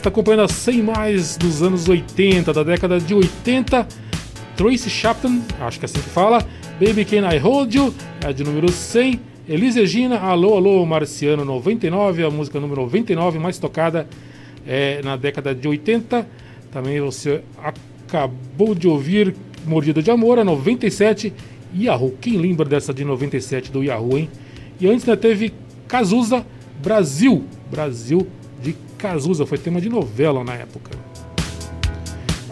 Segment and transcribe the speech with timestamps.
[0.00, 3.86] está acompanhando a 100 mais dos anos 80, da década de 80.
[4.56, 6.44] Tracy Chapman, acho que é assim que fala.
[6.80, 7.94] Baby Can I Hold You,
[8.24, 9.20] é de número 100.
[9.46, 14.08] Elis Regina, Alô, Alô, Marciano 99, a música número 99, mais tocada
[14.66, 16.26] é, na década de 80.
[16.72, 19.34] Também você acabou de ouvir
[19.66, 21.32] Mordida de Amor, a 97.
[21.76, 24.30] Yahoo, quem lembra dessa de 97 do Yahoo, hein?
[24.80, 25.52] E antes né, teve
[25.86, 26.44] Cazuza
[26.82, 28.26] Brasil, Brasil
[29.00, 30.90] Cazuza, foi tema de novela na época.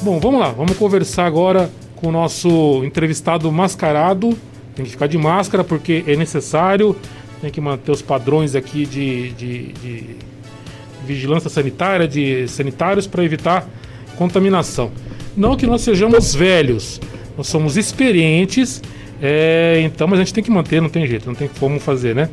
[0.02, 4.36] Bom, vamos lá, vamos conversar agora com o nosso entrevistado mascarado.
[4.74, 6.96] Tem que ficar de máscara porque é necessário,
[7.40, 10.04] tem que manter os padrões aqui de, de, de
[11.04, 13.68] vigilância sanitária, de sanitários para evitar
[14.16, 14.90] contaminação.
[15.36, 17.00] Não que nós sejamos velhos,
[17.36, 18.82] nós somos experientes,
[19.20, 22.14] é, então, mas a gente tem que manter, não tem jeito, não tem como fazer,
[22.14, 22.30] né?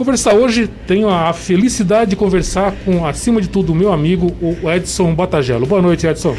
[0.00, 4.70] Conversar hoje, tenho a felicidade de conversar com, acima de tudo, o meu amigo, o
[4.70, 5.66] Edson Batagelo.
[5.66, 6.34] Boa noite, Edson.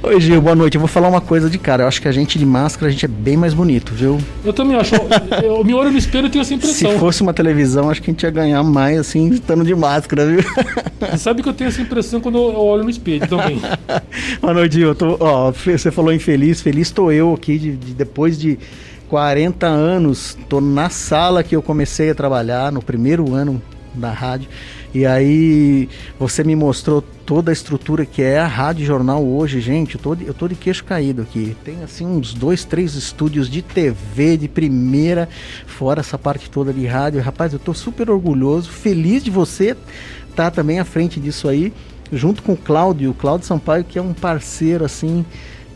[0.00, 0.76] Oi, Gil, boa noite.
[0.76, 1.82] Eu vou falar uma coisa de cara.
[1.82, 4.16] Eu acho que a gente de máscara, a gente é bem mais bonito, viu?
[4.44, 4.94] Eu também acho.
[5.42, 6.92] eu me olho no espelho e tenho essa impressão.
[6.92, 10.24] Se fosse uma televisão, acho que a gente ia ganhar mais, assim, estando de máscara,
[10.24, 10.44] viu?
[11.00, 13.60] Você sabe que eu tenho essa impressão quando eu olho no espelho também.
[14.40, 14.90] boa noite, Gil.
[14.90, 16.60] Eu tô, ó, você falou infeliz.
[16.60, 18.56] Feliz estou eu aqui, de, de depois de
[19.10, 23.60] 40 anos, tô na sala que eu comecei a trabalhar, no primeiro ano
[23.92, 24.48] da rádio.
[24.94, 29.96] E aí você me mostrou toda a estrutura que é a Rádio Jornal hoje, gente.
[29.96, 31.56] Eu tô, de, eu tô de queixo caído aqui.
[31.64, 35.28] Tem assim uns dois, três estúdios de TV de primeira,
[35.66, 37.20] fora essa parte toda de rádio.
[37.20, 39.76] Rapaz, eu tô super orgulhoso, feliz de você
[40.30, 41.72] estar tá também à frente disso aí,
[42.12, 45.24] junto com o Cláudio, o Cláudio Sampaio, que é um parceiro assim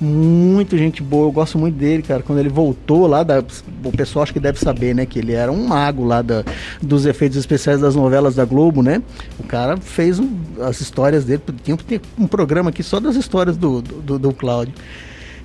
[0.00, 2.22] muito gente boa, eu gosto muito dele, cara.
[2.22, 3.42] Quando ele voltou lá, da,
[3.84, 5.06] o pessoal acho que deve saber, né?
[5.06, 6.44] Que ele era um mago lá da,
[6.82, 9.02] dos efeitos especiais das novelas da Globo, né?
[9.38, 11.42] O cara fez um, as histórias dele.
[11.62, 14.74] Tinha que ter um programa aqui só das histórias do, do, do Cláudio.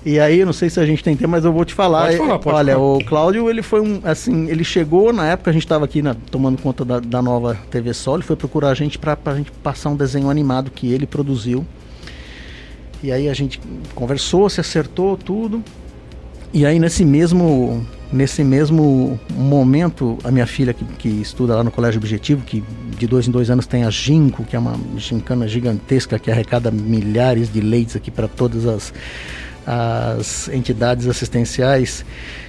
[0.06, 2.06] E aí, não sei se a gente tem tempo, mas eu vou te falar.
[2.06, 2.86] Pode falar pode Olha, falar.
[2.86, 6.14] o Cláudio, ele foi um, assim, ele chegou na época, a gente estava aqui na,
[6.14, 9.52] tomando conta da, da, nova TV Sol, ele foi procurar a gente para a gente
[9.52, 11.66] passar um desenho animado que ele produziu.
[13.02, 13.60] E aí a gente
[13.96, 15.64] conversou, se acertou tudo.
[16.54, 21.72] E aí nesse mesmo nesse mesmo momento, a minha filha que, que estuda lá no
[21.72, 22.64] Colégio Objetivo, que
[22.98, 26.72] de dois em dois anos tem a Ginco, que é uma gincana gigantesca que arrecada
[26.72, 28.94] milhares de leites aqui para todas as,
[29.66, 32.04] as entidades assistenciais,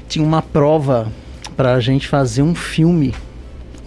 [0.08, 1.12] tinha uma prova
[1.56, 3.14] para a gente fazer um filme.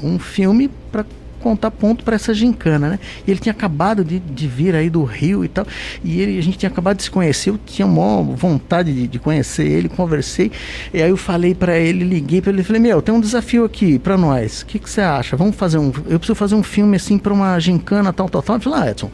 [0.01, 1.05] Um filme para
[1.43, 2.99] contar ponto para essa gincana, né?
[3.27, 5.67] E ele tinha acabado de, de, vir aí do Rio e tal,
[6.03, 9.19] e ele, a gente tinha acabado de se conhecer, eu tinha maior vontade de, de
[9.19, 10.51] conhecer ele, conversei,
[10.93, 13.99] e aí eu falei para ele, liguei para ele, falei, meu, tem um desafio aqui
[13.99, 15.35] para nós, o que, que você acha?
[15.35, 18.55] Vamos fazer um, eu preciso fazer um filme assim para uma gincana, tal, tal, tal.
[18.55, 19.11] Ele falou, ah, Edson,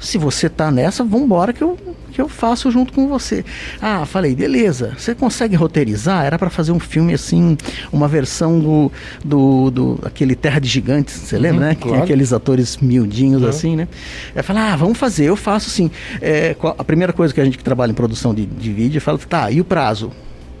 [0.00, 1.76] se você tá nessa, vambora que eu,
[2.12, 3.44] que eu faço junto com você.
[3.80, 4.94] Ah, falei, beleza.
[4.96, 6.24] Você consegue roteirizar?
[6.24, 7.56] Era para fazer um filme assim,
[7.92, 8.92] uma versão do,
[9.24, 11.74] do, do aquele Terra de Gigantes, você uhum, lembra, né?
[11.74, 11.98] Claro.
[11.98, 13.48] Que aqueles atores miudinhos uhum.
[13.48, 13.88] assim, né?
[14.34, 15.90] Eu falei, ah, vamos fazer, eu faço sim.
[16.20, 19.18] É, a primeira coisa que a gente que trabalha em produção de, de vídeo, fala,
[19.18, 20.10] tá, e o prazo?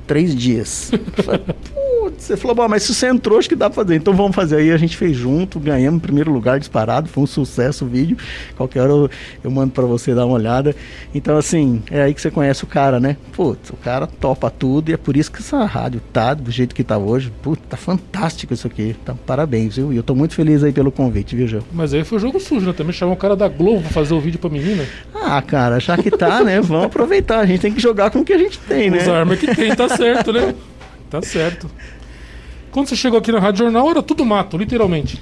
[0.06, 0.90] Três dias.
[2.16, 3.96] você falou, bom, mas se você entrou, acho que dá pra fazer.
[3.96, 4.56] Então vamos fazer.
[4.56, 8.16] Aí a gente fez junto, ganhamos primeiro lugar disparado, foi um sucesso o vídeo.
[8.56, 9.10] Qualquer hora eu,
[9.44, 10.74] eu mando para você dar uma olhada.
[11.14, 13.16] Então, assim, é aí que você conhece o cara, né?
[13.32, 16.74] Putz, o cara topa tudo e é por isso que essa rádio tá do jeito
[16.74, 17.32] que tá hoje.
[17.42, 18.96] Putz, tá fantástico isso aqui.
[19.04, 19.92] Tá, parabéns, viu?
[19.92, 21.64] E eu tô muito feliz aí pelo convite, viu, João?
[21.72, 22.72] Mas aí foi jogo sujo, né?
[22.72, 24.84] Também chamou o cara da Globo pra fazer o vídeo pra menina.
[25.14, 26.60] Ah, cara, já que tá, né?
[26.60, 27.40] Vamos aproveitar.
[27.40, 28.98] A gente tem que jogar com o que a gente tem, né?
[28.98, 30.54] Os armas que tem, tá certo, né?
[31.10, 31.70] Tá certo.
[32.70, 35.20] Quando você chegou aqui na Rádio Jornal, era tudo mato, literalmente.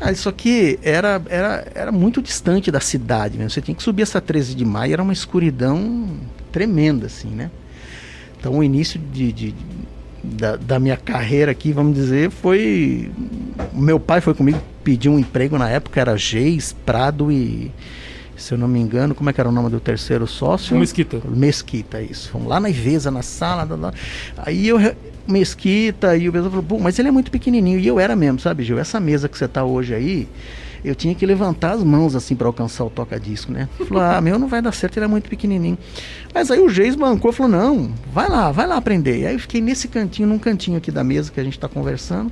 [0.00, 3.50] Ah, isso aqui era, era, era muito distante da cidade mesmo.
[3.50, 6.08] Você tinha que subir essa 13 de maio, era uma escuridão
[6.52, 7.50] tremenda, assim, né?
[8.38, 9.54] Então o início de, de
[10.22, 13.10] da, da, minha carreira aqui, vamos dizer, foi.
[13.72, 17.70] Meu pai foi comigo, pediu um emprego na época, era Geis, Prado e.
[18.36, 20.76] Se eu não me engano, como é que era o nome do terceiro sócio?
[20.76, 21.20] Mesquita.
[21.26, 22.30] Mesquita, isso.
[22.30, 23.64] Fomos lá na Ivesa, na sala.
[23.76, 23.92] Lá.
[24.36, 24.78] Aí eu
[25.26, 27.78] Mesquita e o pessoal falou, Pô, mas ele é muito pequenininho.
[27.78, 28.78] E eu era mesmo, sabe, Gil?
[28.78, 30.28] Essa mesa que você tá hoje aí,
[30.84, 33.68] eu tinha que levantar as mãos assim para alcançar o toca-disco, né?
[33.88, 35.76] Falou, ah, meu não vai dar certo, ele é muito pequenininho.
[36.32, 39.20] Mas aí o Geis bancou falou, não, vai lá, vai lá aprender.
[39.20, 41.68] E aí eu fiquei nesse cantinho, num cantinho aqui da mesa que a gente está
[41.68, 42.30] conversando.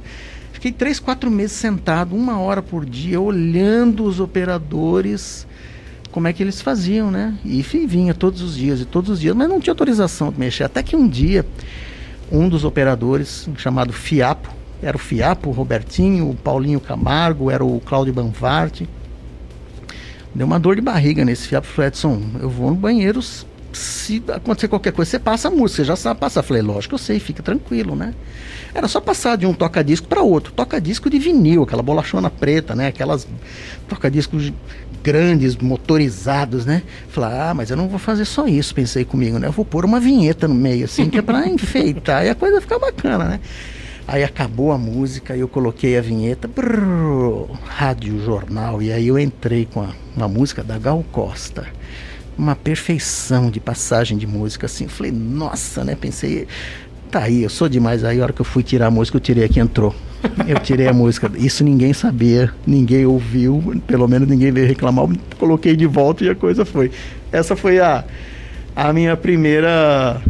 [0.52, 5.46] Fiquei três, quatro meses sentado, uma hora por dia, olhando os operadores
[6.14, 7.37] como é que eles faziam, né?
[7.44, 10.62] E vinha todos os dias e todos os dias, mas não tinha autorização de mexer.
[10.62, 11.44] Até que um dia
[12.31, 14.49] um dos operadores, chamado Fiapo,
[14.81, 18.88] era o Fiapo, o Robertinho, o Paulinho Camargo, era o Cláudio Banvarte.
[20.32, 21.66] Deu uma dor de barriga nesse fiapo.
[21.66, 23.19] Falei, Edson, eu vou no banheiro.
[23.75, 26.43] Se acontecer qualquer coisa, você passa a música, você já sabe passar.
[26.43, 28.15] Falei, lógico, eu sei, fica tranquilo, né?
[28.73, 30.53] Era só passar de um toca-disco para outro.
[30.53, 32.88] Toca-disco de vinil, aquela bolachona preta, né?
[32.88, 33.26] Aquelas
[33.88, 34.53] toca-discos
[35.03, 36.82] grandes, motorizados, né?
[37.09, 39.49] Falei, ah, mas eu não vou fazer só isso, pensei comigo, né?
[39.49, 42.61] Eu vou pôr uma vinheta no meio, assim, que é pra enfeitar e a coisa
[42.61, 43.41] ficar bacana, né?
[44.06, 49.67] Aí acabou a música, eu coloquei a vinheta, brrr, rádio jornal, e aí eu entrei
[49.67, 51.67] com a, uma música da Gal Costa.
[52.36, 54.88] Uma perfeição de passagem de música, assim.
[54.88, 55.94] Falei, nossa, né?
[55.94, 56.48] Pensei,
[57.10, 58.04] tá aí, eu sou demais.
[58.04, 59.94] Aí a hora que eu fui tirar a música, eu tirei aqui entrou.
[60.48, 61.31] Eu tirei a música.
[61.36, 65.04] Isso ninguém sabia, ninguém ouviu, pelo menos ninguém veio reclamar.
[65.04, 66.90] Eu coloquei de volta e a coisa foi.
[67.31, 68.04] Essa foi a,
[68.75, 70.20] a minha primeira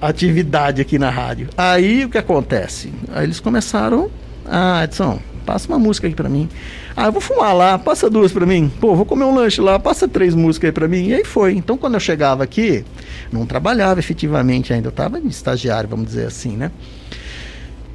[0.00, 1.48] atividade aqui na rádio.
[1.56, 2.92] Aí o que acontece?
[3.12, 4.10] Aí eles começaram,
[4.46, 6.48] ah, Edson, passa uma música aqui para mim.
[6.96, 8.70] Ah, eu vou fumar lá, passa duas para mim.
[8.80, 11.08] Pô, vou comer um lanche lá, passa três músicas aí para mim.
[11.08, 11.52] E aí foi.
[11.54, 12.84] Então quando eu chegava aqui,
[13.30, 16.70] não trabalhava efetivamente ainda, eu tava de estagiário, vamos dizer assim, né?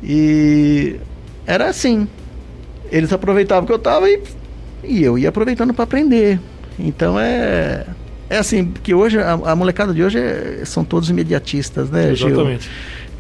[0.04, 0.98] E
[1.46, 2.08] era assim.
[2.92, 4.22] Eles aproveitavam que eu tava e,
[4.84, 6.40] e eu ia aproveitando para aprender.
[6.80, 7.86] Então é
[8.30, 12.64] é assim, porque hoje a, a molecada de hoje é, são todos imediatistas, né, Exatamente.
[12.64, 12.72] Gil?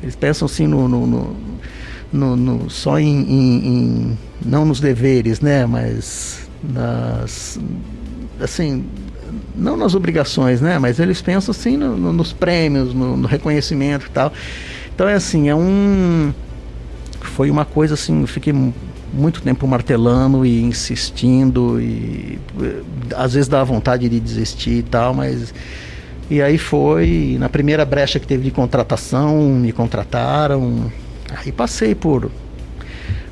[0.03, 1.35] Eles pensam assim no, no, no,
[2.11, 7.59] no, no só em, em, em, não nos deveres, né, mas nas
[8.39, 8.85] assim
[9.55, 14.31] não nas obrigações, né, mas eles pensam assim nos prêmios, no, reconhecimento e tal.
[14.93, 16.33] Então é assim, é um
[17.21, 18.53] foi uma coisa assim, eu fiquei
[19.13, 22.39] muito tempo martelando e insistindo e
[23.15, 25.53] às vezes dá vontade de desistir e tal, mas
[26.29, 30.91] e aí foi na primeira brecha que teve de contratação, me contrataram,
[31.35, 32.31] aí passei por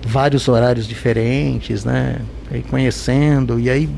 [0.05, 2.21] vários horários diferentes, né?
[2.51, 3.89] Aí conhecendo e aí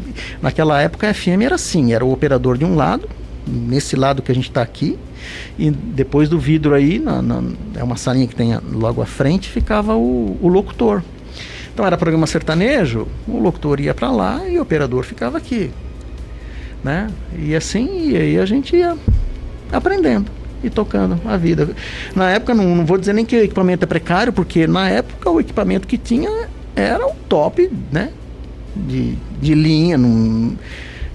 [0.42, 3.10] naquela época a FM era assim, era o operador de um lado,
[3.46, 4.98] nesse lado que a gente está aqui
[5.60, 7.44] e depois do vidro aí, na, na,
[7.76, 11.04] é uma salinha que tem logo à frente, ficava o, o locutor.
[11.74, 15.72] Então era programa sertanejo, o locutor ia para lá e o operador ficava aqui.
[16.84, 17.10] Né?
[17.38, 18.96] E assim, e aí a gente ia
[19.72, 21.70] aprendendo e tocando a vida.
[22.16, 25.30] Na época, não, não vou dizer nem que o equipamento é precário, porque na época
[25.30, 28.12] o equipamento que tinha era o top, né?
[28.76, 29.98] De, de linha.
[29.98, 30.56] Não,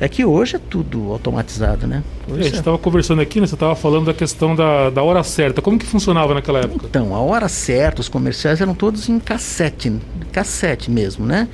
[0.03, 2.03] é que hoje é tudo automatizado, né?
[2.29, 3.47] É, a gente estava conversando aqui, né?
[3.47, 5.63] Você estava falando da questão da, da hora certa.
[5.63, 6.87] Como que funcionava naquela época?
[6.91, 9.93] Então, a hora certa, os comerciais eram todos em cassete,
[10.33, 11.47] cassete mesmo, né?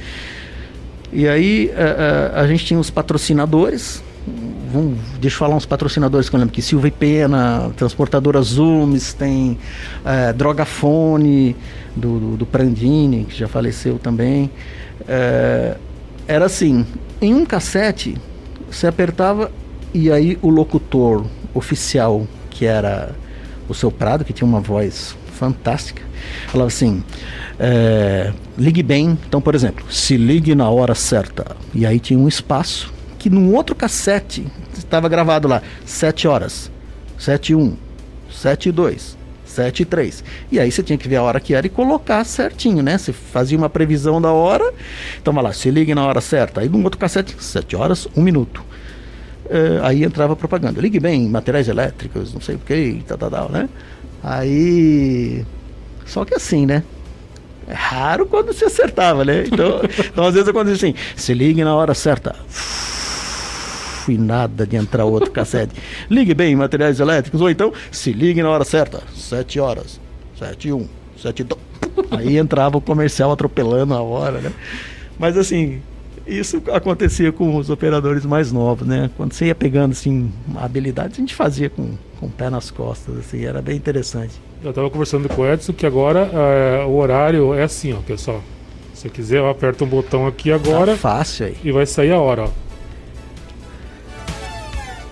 [1.12, 4.02] E aí a, a, a gente tinha os patrocinadores.
[4.70, 9.15] Vamos, deixa eu falar uns patrocinadores que eu lembro que Silva e Pena, Transportadora Zooms,
[9.15, 9.59] tem
[10.05, 11.56] é, Drogafone
[11.97, 14.50] do, do, do, Prandini, que já faleceu também.
[15.09, 15.75] É,
[16.26, 16.85] era assim,
[17.19, 18.19] em um cassete
[18.70, 19.50] você apertava
[19.94, 21.25] e aí o locutor
[21.55, 23.14] oficial, que era
[23.71, 26.03] o seu Prado, que tinha uma voz fantástica,
[26.49, 27.02] falava assim:
[27.59, 29.16] é, ligue bem.
[29.26, 31.57] Então, por exemplo, se ligue na hora certa.
[31.75, 34.46] E aí tinha um espaço que num outro cassete
[34.76, 36.70] estava gravado lá: 7 horas,
[37.18, 37.76] 7 e 1,
[38.30, 40.25] 7 e 2, 7 e 3.
[40.52, 42.96] E aí você tinha que ver a hora que era e colocar certinho, né?
[42.96, 44.72] Você fazia uma previsão da hora.
[45.20, 46.60] Então vai lá, se ligue na hora certa.
[46.60, 48.64] Aí num outro cassete, 7 horas, 1 minuto.
[49.46, 50.80] Uh, aí entrava propaganda.
[50.80, 53.68] Ligue bem, materiais elétricos, não sei o que, tal, tal, tal, né?
[54.22, 55.44] Aí.
[56.04, 56.82] Só que assim, né?
[57.66, 59.44] É raro quando se acertava, né?
[59.46, 62.34] Então, então às vezes acontece assim: se ligue na hora certa
[64.11, 65.75] e nada de entrar outro cassete.
[66.09, 70.00] Ligue bem materiais elétricos, ou então se ligue na hora certa, 7 horas,
[70.38, 70.88] 7 e 1,
[71.21, 71.61] 7 e 2.
[72.11, 74.53] Aí entrava o comercial atropelando a hora, né?
[75.19, 75.81] Mas assim,
[76.27, 79.11] isso acontecia com os operadores mais novos, né?
[79.17, 83.17] Quando você ia pegando assim habilidades, a gente fazia com, com o pé nas costas,
[83.19, 84.35] assim, era bem interessante.
[84.62, 88.43] Eu estava conversando com o Edson que agora é, o horário é assim, ó, pessoal.
[88.93, 90.93] Se você quiser, aperta um botão aqui agora.
[90.93, 91.57] Tá fácil aí.
[91.62, 92.67] E vai sair a hora, ó.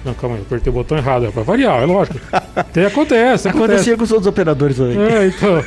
[0.06, 1.26] Não, calma aí, eu apertei o botão errado.
[1.26, 2.20] É pra variar, é lógico.
[2.54, 3.48] Até acontece, acontece.
[3.48, 4.96] Acontecia com os outros operadores também.
[4.98, 5.64] É, então.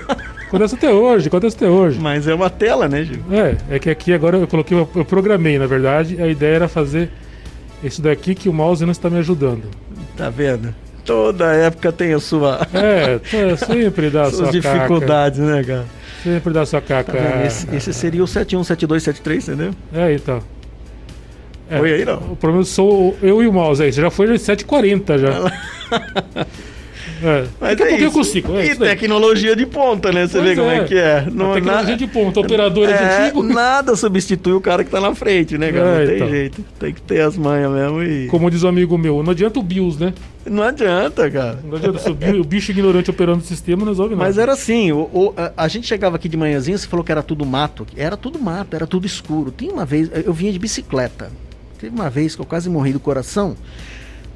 [0.48, 2.00] Acontece até hoje, acontece até hoje.
[2.00, 3.22] Mas é uma tela, né, Gil?
[3.30, 7.12] É, é que aqui agora eu coloquei, eu programei, na verdade, a ideia era fazer
[7.84, 9.64] isso daqui que o mouse não está me ajudando.
[10.16, 10.74] Tá vendo?
[11.04, 12.66] Toda época tem a sua.
[12.74, 13.20] É,
[13.58, 15.52] sempre dá a sua dificuldades, caca.
[15.56, 15.86] né, cara?
[16.24, 17.12] Sempre dá a sua caca.
[17.14, 19.72] Tá esse, esse, seria o 717273, entendeu?
[19.94, 20.42] É, então.
[21.70, 22.18] É, foi aí, não?
[22.32, 23.92] O problema sou eu e o mouse aí.
[23.94, 25.52] Você já foi 7h40 já.
[27.22, 27.46] É.
[27.60, 28.56] Mas Daqui a é pouco eu consigo.
[28.56, 30.26] É e tecnologia de ponta, né?
[30.26, 31.18] Você Pois vê como é que é.
[31.18, 33.44] a tecnologia de ponta, operadora de é, antigo.
[33.44, 35.86] Nada substitui o cara que tá na frente, né, cara?
[35.86, 36.30] É, não tem então.
[36.30, 36.66] jeito.
[36.80, 38.28] Tem que ter as manhas mesmo e.
[38.28, 40.14] Como diz um amigo meu, não adianta o BIOS, né?
[40.46, 41.60] Não adianta, cara.
[41.62, 44.26] Não adianta se o bi- o bicho ignorante operando o sistema não resolve nada.
[44.26, 47.12] Mas era assim, o, o- a, a gente chegava aqui de manhãzinha, você falou que
[47.12, 47.86] era tudo mato.
[47.98, 49.52] Era tudo mato, era tudo escuro.
[49.52, 51.30] Tem uma vez, eu vinha de bicicleta.
[51.80, 53.56] Teve uma vez que eu quase morri do coração.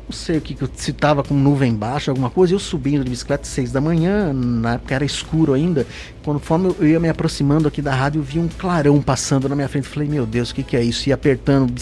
[0.06, 2.54] Não sei o que, que eu- se tava com nuvem baixa, alguma coisa.
[2.54, 5.88] Eu subindo de bicicleta às seis da manhã, na época era escuro ainda.
[6.26, 9.56] Conforme eu- eu ia me aproximando aqui da rádio, eu vi um clarão passando na
[9.56, 9.88] minha frente.
[9.88, 11.08] Falei, meu Deus, o que, que é isso?
[11.08, 11.74] E apertando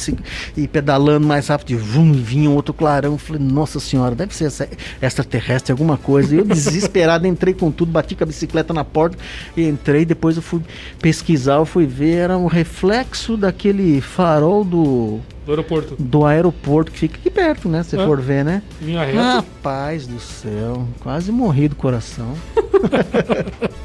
[0.56, 3.18] e pedalando mais rápido, e vum, vinha outro clarão.
[3.18, 4.70] Falei, nossa senhora, deve ser essa
[5.02, 6.36] extraterrestre, alguma coisa.
[6.36, 9.18] E eu desesperado entrei com tudo, bati com a bicicleta na porta
[9.58, 10.06] e entrei.
[10.06, 10.62] Depois eu fui
[11.02, 15.20] pesquisar, eu fui ver, era um reflexo daquele farol do,
[15.52, 15.96] Do aeroporto.
[16.00, 17.84] do aeroporto que fica aqui perto, né?
[17.84, 18.06] Se É.
[18.06, 18.62] for ver, né?
[18.82, 19.22] Linha reta.
[19.22, 22.34] Rapaz do céu, quase morri do coração.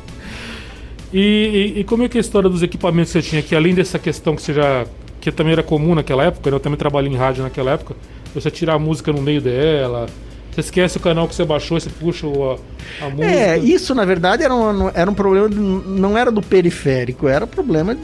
[1.13, 3.55] E, e- e como é que é a história dos equipamentos que você tinha aqui?
[3.55, 4.85] Além dessa questão que você já.
[5.21, 6.57] que também era comum naquela época, né?
[6.57, 7.95] eu também trabalhei em rádio naquela época,
[8.35, 10.07] você tirar a música no meio dela.
[10.53, 13.25] Você esquece o canal que você baixou, você puxa a, a música.
[13.27, 17.97] É, isso na verdade era um, era um problema, não era do periférico, era problema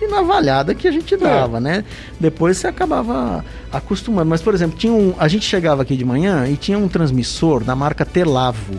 [0.00, 1.84] de navalhada que a gente dava, né?
[2.18, 4.28] Depois você acabava acostumando.
[4.28, 7.62] Mas, por exemplo, tinha um, a gente chegava aqui de manhã e tinha um transmissor
[7.62, 8.74] da marca Telavo.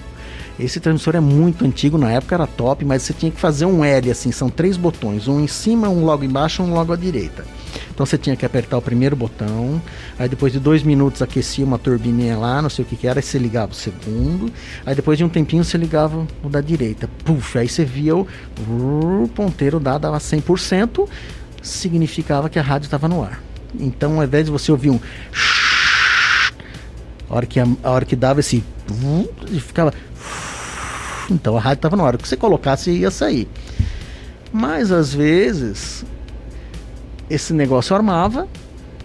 [0.60, 3.84] Esse transmissor é muito antigo, na época era top, mas você tinha que fazer um
[3.84, 7.46] L, assim, são três botões, um em cima, um logo embaixo, um logo à direita.
[7.94, 9.82] Então você tinha que apertar o primeiro botão,
[10.18, 13.20] aí depois de dois minutos aquecia uma turbininha lá, não sei o que que era,
[13.20, 14.52] aí você ligava o segundo,
[14.86, 17.10] aí depois de um tempinho você ligava o da direita.
[17.26, 18.28] Puf, aí você via o,
[18.68, 21.08] o ponteiro dá, dava 100%,
[21.62, 23.42] significava que a rádio estava no ar.
[23.80, 25.00] Então ao invés de você ouvir um
[27.32, 28.62] a hora que, a, a hora que dava esse.
[29.60, 29.94] Ficava.
[31.30, 32.16] Então a rádio estava no ar.
[32.16, 33.48] O que você colocasse ia sair.
[34.52, 36.04] Mas às vezes
[37.32, 38.48] esse negócio armava,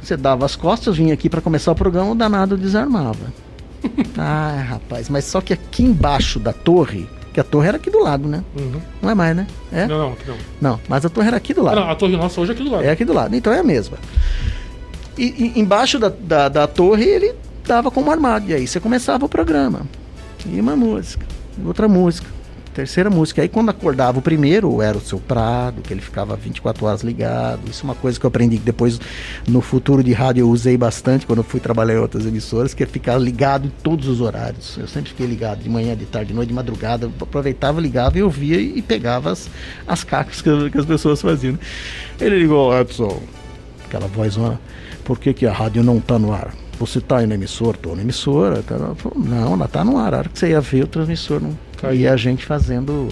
[0.02, 3.32] você dava as costas, vinha aqui para começar o programa, o danado desarmava.
[4.18, 8.00] ah, rapaz, mas só que aqui embaixo da torre, que a torre era aqui do
[8.00, 8.42] lado, né?
[8.58, 8.80] Uhum.
[9.00, 9.46] Não é mais, né?
[9.72, 9.86] É?
[9.86, 10.36] Não, não, aqui não.
[10.60, 11.80] Não, mas a torre era aqui do lado.
[11.80, 12.84] não, a torre nossa hoje é aqui do lado.
[12.84, 13.98] É aqui do lado, então é a mesma.
[15.16, 18.50] E, e embaixo da, da, da torre ele dava como armado.
[18.50, 19.82] E aí você começava o programa.
[20.44, 21.26] E uma música,
[21.64, 22.28] outra música,
[22.76, 23.40] terceira música.
[23.40, 27.60] Aí quando acordava o primeiro, era o seu Prado, que ele ficava 24 horas ligado.
[27.70, 29.00] Isso é uma coisa que eu aprendi que depois
[29.48, 32.82] no futuro de rádio eu usei bastante quando eu fui trabalhar em outras emissoras, que
[32.82, 34.76] é ficar ligado em todos os horários.
[34.76, 37.06] Eu sempre fiquei ligado de manhã, de tarde, de noite, de madrugada.
[37.06, 39.48] Eu aproveitava, ligava e ouvia e pegava as,
[39.86, 41.58] as cacas que, que as pessoas faziam.
[42.20, 43.22] Ele ligou, Edson,
[43.86, 44.60] aquela vozona,
[45.02, 46.52] por que, que a rádio não tá no ar?
[46.78, 47.78] Você tá aí na emissora?
[47.78, 48.62] Tô na emissora.
[48.62, 48.76] Tá,
[49.16, 50.12] não, ela tá no ar.
[50.12, 51.65] A hora que você ia ver o transmissor não.
[51.92, 53.08] E a gente fazendo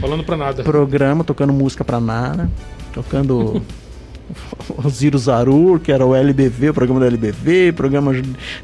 [0.00, 0.62] Falando pra nada.
[0.62, 2.50] programa, tocando música pra nada,
[2.92, 3.62] tocando
[4.68, 8.12] o Ziro Zarur, que era o LBV, o programa do LBV, programa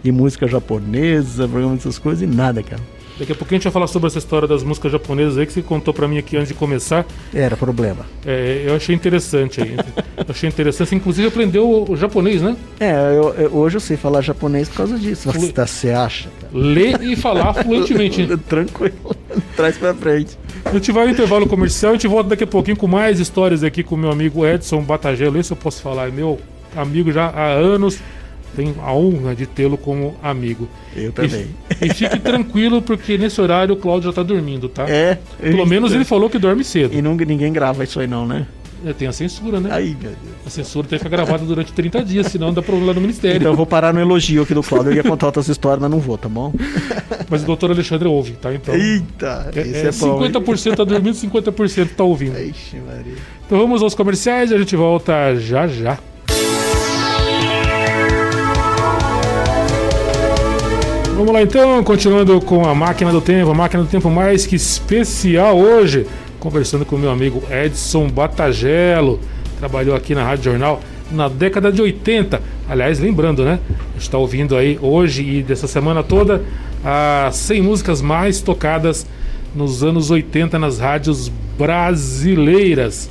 [0.02, 2.82] de música japonesa, programa dessas coisas, e nada, cara.
[3.18, 5.52] Daqui a pouquinho a gente vai falar sobre essa história das músicas japonesas aí que
[5.52, 7.04] você contou pra mim aqui antes de começar.
[7.34, 8.06] Era problema.
[8.24, 9.76] É, eu achei interessante aí.
[10.28, 10.88] Achei interessante.
[10.88, 12.56] Você, inclusive aprendeu o, japonês, né?
[12.78, 15.32] É, eu- eu- hoje eu sei falar japonês por causa disso.
[15.32, 16.52] Flu- Você acha, cara?
[16.54, 18.24] Ler e falar fluentemente.
[18.48, 19.16] Tranquilo,
[19.56, 20.38] traz pra frente.
[20.64, 23.64] A gente vai ao intervalo comercial, a gente volta daqui a pouquinho com mais histórias
[23.64, 25.38] aqui com o meu amigo Edson Batagelo.
[25.38, 26.38] Esse eu posso falar, é meu
[26.76, 27.98] amigo já há anos.
[28.56, 30.68] Tenho a honra de tê-lo como amigo.
[30.96, 31.46] Eu também.
[31.80, 34.88] E, e fique tranquilo, porque nesse horário o Cláudio já tá dormindo, tá?
[34.88, 35.18] É.
[35.40, 36.94] Pelo menos ele falou que dorme cedo.
[36.94, 38.46] E nunca, ninguém grava isso aí não, né?
[38.86, 39.70] É, Tem a censura, né?
[39.72, 40.16] Aí, meu Deus.
[40.46, 43.36] A censura tem que ficar gravada durante 30 dias, senão dá problema no Ministério.
[43.38, 44.92] Então eu vou parar no elogio aqui do Cláudio.
[44.92, 46.52] Eu ia contar outras histórias, mas não vou, tá bom?
[47.30, 48.54] Mas o doutor Alexandre ouve, tá?
[48.54, 48.74] Então.
[48.74, 50.24] Eita, É, esse é é, bom.
[50.24, 50.32] hein?
[50.32, 52.38] 50% tá dormindo, 50% tá ouvindo.
[52.38, 53.12] Ixi, Maria.
[53.44, 55.98] Então vamos aos comerciais e a gente volta já já.
[61.18, 64.54] Vamos lá então, continuando com a máquina do tempo, a máquina do tempo mais que
[64.54, 66.06] especial hoje,
[66.38, 69.18] conversando com meu amigo Edson Batagelo,
[69.58, 72.40] trabalhou aqui na Rádio Jornal na década de 80.
[72.68, 73.58] Aliás, lembrando, né?
[73.98, 76.44] Está ouvindo aí hoje e dessa semana toda
[76.84, 79.04] as 100 músicas mais tocadas
[79.56, 83.10] nos anos 80 nas rádios brasileiras.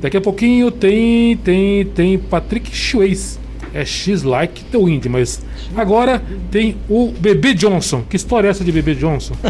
[0.00, 3.43] Daqui a pouquinho tem tem tem Patrick Swayze.
[3.74, 5.42] É X Like the Wind, mas
[5.76, 8.02] agora tem o Bebê Johnson.
[8.08, 9.34] Que história é essa de Bebê Johnson?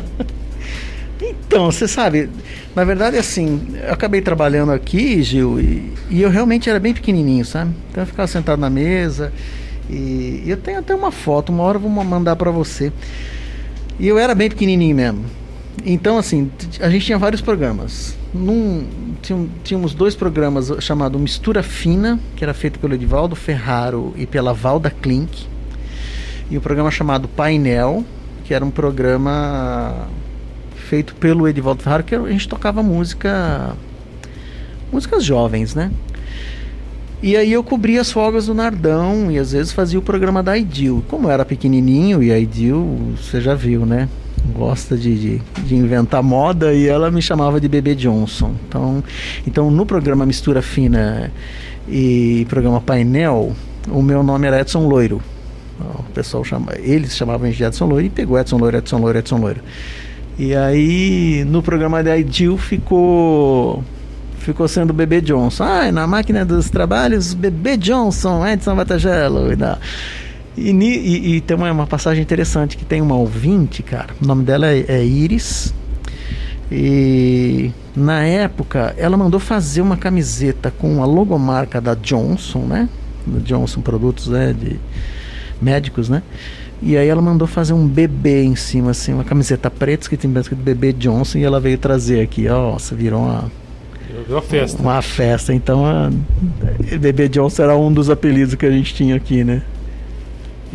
[1.27, 2.29] Então, você sabe,
[2.75, 7.45] na verdade, assim, eu acabei trabalhando aqui, Gil, e, e eu realmente era bem pequenininho,
[7.45, 7.73] sabe?
[7.91, 9.33] Então eu ficava sentado na mesa
[9.89, 12.93] e, e eu tenho até uma foto, uma hora eu vou mandar pra você.
[13.99, 15.25] E eu era bem pequenininho mesmo.
[15.85, 16.51] Então, assim,
[16.81, 18.17] a gente tinha vários programas.
[18.33, 18.87] Num,
[19.63, 24.91] tínhamos dois programas chamado Mistura Fina, que era feito pelo Edivaldo Ferraro e pela Valda
[24.91, 25.47] Klink.
[26.51, 28.05] E o um programa chamado Painel,
[28.45, 30.07] que era um programa
[30.75, 33.75] feito pelo Edivaldo Ferraro, que a gente tocava música.
[34.93, 35.91] músicas jovens, né?
[37.23, 40.59] E aí eu cobria as folgas do Nardão e às vezes fazia o programa da
[40.59, 41.03] Idil.
[41.09, 44.09] Como eu era pequenininho e a Idil, você já viu, né?
[44.53, 48.55] Gosta de, de, de, inventar moda e ela me chamava de Bebê Johnson.
[48.69, 49.03] Então,
[49.47, 51.33] então no programa Mistura Fina
[51.89, 53.55] e programa Painel,
[53.89, 55.23] o meu nome era Edson Loiro.
[55.81, 59.39] O pessoal chama, eles chamavam de Edson Loiro e pegou Edson Loiro, Edson Loiro, Edson
[59.39, 59.61] Loiro.
[60.39, 63.83] E aí no programa da Idil ficou
[64.39, 65.65] ficou sendo Bebê Johnson.
[65.65, 69.79] Ah, na máquina dos trabalhos, Bebê Johnson, Edson Batagelo e tal.
[70.57, 74.15] E, e, e, tem uma, uma, passagem interessante que tem uma ouvinte, cara.
[74.23, 75.75] O nome dela é, é Iris.
[76.71, 82.89] E na época ela mandou fazer uma camiseta com a logomarca da Johnson, né?
[83.27, 84.53] Da Johnson Produtos, né?
[84.53, 84.79] De
[85.61, 86.23] médicos, né?
[86.83, 90.31] E aí ela mandou fazer um bebê em cima, assim, uma camiseta preta que tem
[90.39, 92.49] escrito bebê Johnson e ela veio trazer aqui.
[92.49, 93.51] Nossa, virou uma
[94.29, 94.83] uma festa.
[94.83, 95.55] Uma festa.
[95.55, 96.11] Então, a
[96.99, 99.63] Bebê Johnson era um dos apelidos que a gente tinha aqui, né?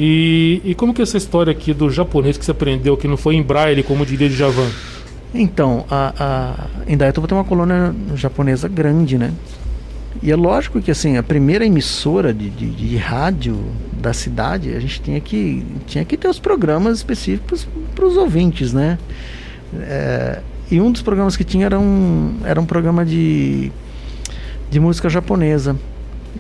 [0.02, 3.18] E, e como que é essa história aqui do japonês que você aprendeu, que não
[3.18, 4.70] foi em braille, como diria de Javan?
[5.34, 9.34] Então, a, a, em Dayatuba tem uma colônia japonesa grande, né?
[10.24, 13.60] E é lógico que assim, a primeira emissora de, de, de, rádio
[13.92, 18.72] da cidade, a gente tinha que, tinha que ter os programas específicos para os ouvintes,
[18.72, 18.98] né?
[19.82, 20.40] É,
[20.72, 23.70] e um dos programas que tinha era um, era um programa de,
[24.72, 25.76] de música japonesa.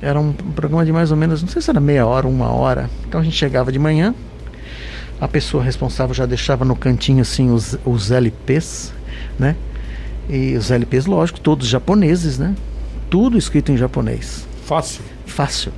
[0.01, 2.89] Era um, programa de mais ou menos, não sei se era meia hora, uma hora.
[3.07, 4.13] Então a gente chegava de manhã,
[5.19, 8.93] a pessoa responsável já deixava no cantinho assim os, os LPs,
[9.37, 9.55] né?
[10.29, 12.55] E os LPs, lógico, todos japoneses, né?
[13.09, 14.47] Tudo escrito em japonês.
[14.65, 15.01] Fácil.
[15.25, 15.71] Fácil.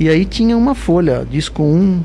[0.00, 2.02] E aí tinha uma folha, disco 1,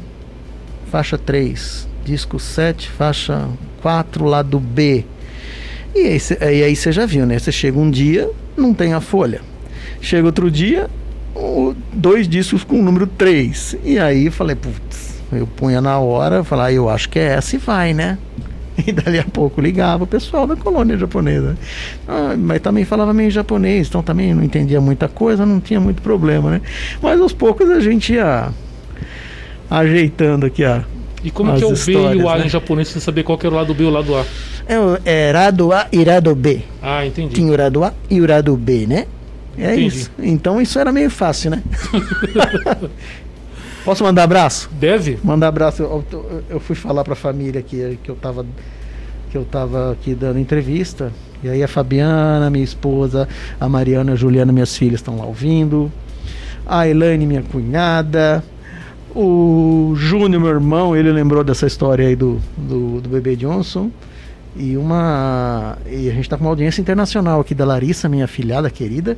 [0.91, 3.47] faixa 3, disco 7, faixa
[3.82, 5.06] 4, lado B,
[5.95, 6.19] e aí,
[6.58, 7.38] e aí você já viu, né?
[7.38, 9.41] Você chega um dia, não tem a folha.
[10.02, 10.89] Chega outro dia,
[11.93, 13.78] dois discos com o número 3.
[13.84, 17.56] E aí falei, putz, eu punha na hora, falar, ah, eu acho que é essa
[17.56, 18.17] e vai, né?
[18.88, 21.56] E dali a pouco ligava o pessoal da colônia japonesa.
[22.08, 26.02] Ah, mas também falava meio japonês, então também não entendia muita coisa, não tinha muito
[26.02, 26.62] problema, né?
[27.00, 28.50] Mas aos poucos a gente ia
[29.69, 30.84] ajeitando aqui a.
[31.24, 32.48] E como que é o B e o A né?
[32.48, 34.26] em japonês, sem saber qual que era o lado B e o lado A?
[34.67, 36.62] É, é lado A e lado B.
[36.82, 37.36] Ah, entendi.
[37.36, 39.06] Tinha o lado A e o lado B, né?
[39.57, 39.87] É entendi.
[39.87, 40.11] isso.
[40.19, 41.63] Então isso era meio fácil, né?
[43.85, 44.69] Posso mandar abraço?
[44.71, 45.19] Deve.
[45.23, 45.83] Mandar abraço.
[45.83, 48.45] Eu, eu, eu fui falar para a família que, que eu tava
[49.29, 51.11] que eu tava aqui dando entrevista.
[51.43, 53.27] E aí a Fabiana, minha esposa,
[53.59, 55.91] a Mariana, a Juliana, minhas filhas estão lá ouvindo.
[56.65, 58.43] A Elaine, minha cunhada.
[59.13, 63.91] O Júnior, meu irmão, ele lembrou dessa história aí do, do, do bebê Johnson.
[64.55, 65.77] E uma.
[65.87, 69.17] E a gente está com uma audiência internacional aqui da Larissa, minha filhada querida,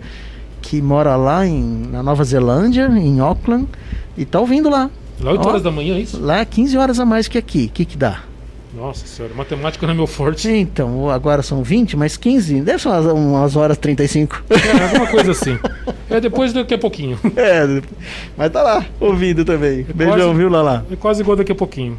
[0.62, 3.68] que mora lá em, na Nova Zelândia, em Auckland,
[4.18, 4.90] e está ouvindo lá.
[5.20, 6.20] Lá 8 horas da manhã, é isso?
[6.20, 7.66] Lá 15 horas a mais que aqui.
[7.66, 8.24] O que, que dá?
[8.76, 10.50] Nossa senhora, matemática não é meu forte.
[10.50, 14.44] Então, agora são 20, mais 15, deve ser umas, umas horas 35.
[14.50, 15.58] É, alguma coisa assim.
[16.10, 17.18] É depois daqui a pouquinho.
[17.38, 17.82] É,
[18.36, 19.86] mas tá lá, ouvindo também.
[19.90, 20.86] É Beijão, quase, viu, Lala?
[20.92, 21.98] É quase igual daqui a pouquinho.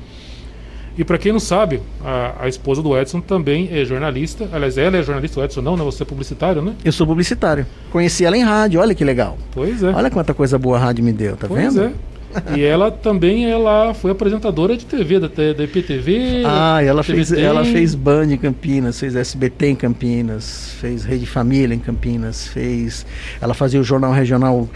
[0.99, 4.49] E para quem não sabe, a, a, esposa do Edson também é jornalista.
[4.53, 5.85] Aliás, ela é jornalista, o Edson não, né?
[5.85, 6.75] Você é publicitário, né?
[6.85, 7.67] Eu sou publicitário.
[7.91, 9.37] Conheci ela em rádio, olha que legal.
[9.53, 9.91] Pois é.
[9.91, 11.93] Olha quanta coisa boa a rádio me deu, tá pois vendo?
[12.33, 12.59] Pois é.
[12.59, 16.43] e ela também ela foi apresentadora de TV, da, da IPTV.
[16.47, 21.75] Ah, ela fez, ela fez Band em Campinas, fez SBT em Campinas, fez Rede Família
[21.75, 23.05] em Campinas, fez.
[23.41, 24.69] Ela fazia o Jornal Regional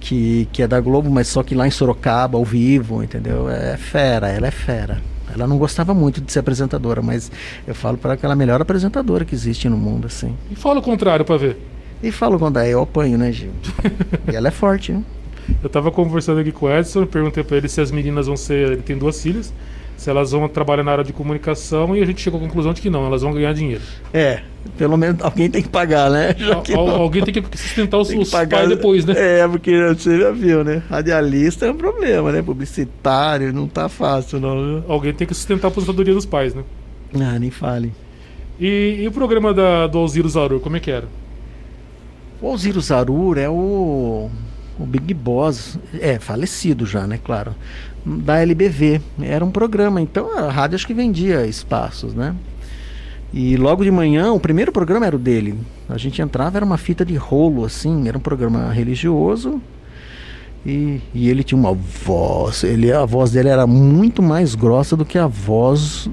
[0.00, 3.48] que, que é da Globo, mas só que lá em Sorocaba, ao vivo, entendeu?
[3.48, 5.00] É fera, ela é fera.
[5.32, 7.30] Ela não gostava muito de ser apresentadora, mas
[7.66, 10.36] eu falo para ela é a melhor apresentadora que existe no mundo, assim.
[10.50, 11.56] E fala o contrário para ver.
[12.02, 13.52] E fala o contrário, eu apanho, né, Gil?
[14.30, 15.02] e ela é forte, né?
[15.62, 18.72] Eu tava conversando aqui com o Edson, perguntei para ele se as meninas vão ser.
[18.72, 19.52] Ele tem duas filhas
[20.02, 22.80] se elas vão trabalhar na área de comunicação e a gente chegou à conclusão de
[22.80, 23.82] que não, elas vão ganhar dinheiro.
[24.12, 24.42] É,
[24.76, 26.34] pelo menos alguém tem que pagar, né?
[26.74, 29.14] Al, alguém tem que sustentar os, os pais depois, né?
[29.40, 30.82] É, porque você já viu, né?
[30.88, 32.42] Radialista é um problema, né?
[32.42, 34.84] Publicitário, não tá fácil, não.
[34.88, 36.62] Alguém tem que sustentar a aposentadoria dos pais, né?
[37.14, 37.92] Ah, nem fale.
[38.58, 41.06] E, e o programa da, do Alziro Zarur, como é que era?
[42.40, 44.30] O Alziro Zarur é o
[44.78, 47.18] o Big Boss, é falecido já, né?
[47.22, 47.54] Claro,
[48.04, 49.00] da LBV.
[49.22, 52.34] Era um programa, então a rádio acho que vendia espaços, né?
[53.32, 55.58] E logo de manhã, o primeiro programa era o dele.
[55.88, 59.60] A gente entrava, era uma fita de rolo, assim, era um programa religioso.
[60.64, 65.04] E, e ele tinha uma voz, ele, a voz dele era muito mais grossa do
[65.04, 66.08] que a voz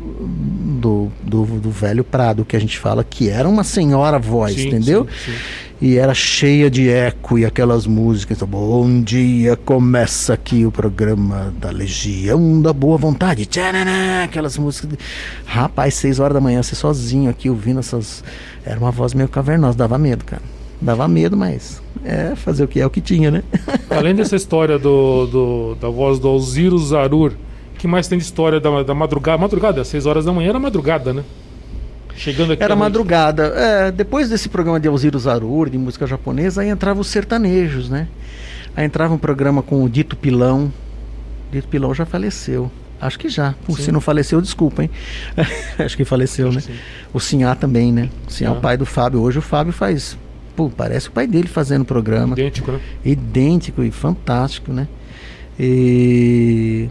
[0.80, 4.68] do, do, do velho Prado, que a gente fala que era uma senhora voz, sim,
[4.68, 5.06] entendeu?
[5.06, 5.38] Sim, sim.
[5.82, 8.40] E era cheia de eco e aquelas músicas.
[8.42, 13.46] Bom dia, começa aqui o programa da Legião da Boa Vontade.
[13.46, 15.00] Tchananã, aquelas músicas.
[15.46, 18.22] Rapaz, seis horas da manhã, você sozinho aqui ouvindo essas.
[18.66, 20.42] Era uma voz meio cavernosa, dava medo, cara.
[20.82, 23.44] Dava medo, mas é fazer o que é o que tinha, né?
[23.90, 27.32] Além dessa história do, do da voz do Alziro Zarur,
[27.78, 29.38] que mais tem de história da, da madrugada?
[29.38, 31.24] Madrugada, seis horas da manhã era madrugada, né?
[32.20, 32.62] Chegando aqui.
[32.62, 33.44] Era madrugada.
[33.56, 38.10] É, depois desse programa de Alziro Zarur, de música japonesa, aí entravam os sertanejos, né?
[38.76, 40.72] Aí entrava um programa com o Dito Pilão.
[41.50, 42.70] Dito Pilão já faleceu.
[43.00, 43.56] Acho que já.
[43.70, 44.90] Se não faleceu, desculpa, hein?
[45.80, 46.60] Acho que faleceu, né?
[46.60, 46.74] Que
[47.14, 48.10] o Sinhá também, né?
[48.28, 48.60] O Sinhá é o ah.
[48.60, 49.22] pai do Fábio.
[49.22, 50.18] Hoje o Fábio faz.
[50.58, 52.34] Pô, parece o pai dele fazendo o programa.
[52.34, 52.82] Idêntico, né?
[53.06, 54.90] Idêntico e fantástico, né?
[55.58, 56.90] E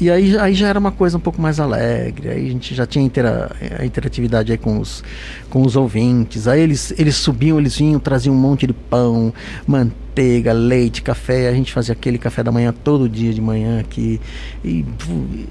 [0.00, 2.86] e aí, aí já era uma coisa um pouco mais alegre, aí a gente já
[2.86, 5.04] tinha intera, a interatividade aí com os,
[5.50, 9.32] com os ouvintes, aí eles, eles subiam, eles vinham, traziam um monte de pão,
[9.66, 14.18] manteiga, leite, café, a gente fazia aquele café da manhã todo dia de manhã aqui,
[14.64, 14.86] e,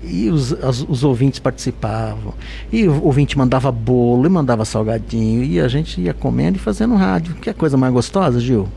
[0.03, 2.33] e os, as, os ouvintes participavam,
[2.71, 6.95] e o ouvinte mandava bolo, e mandava salgadinho, e a gente ia comendo e fazendo
[6.95, 8.67] rádio, que é coisa mais gostosa, Gil?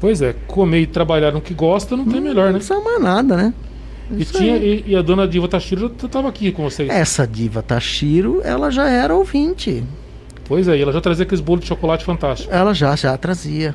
[0.00, 2.52] Pois é, comer e trabalhar no que gosta não tem hum, melhor, né?
[2.52, 3.54] Não precisa mais nada, né?
[4.10, 6.88] E, tinha, e, e, a dona Diva Tashiro estava aqui com vocês.
[6.90, 9.82] Essa Diva Tashiro, ela já era ouvinte.
[10.44, 12.52] Pois é, ela já trazia aqueles bolos de chocolate fantástico.
[12.52, 13.74] Ela já, já trazia.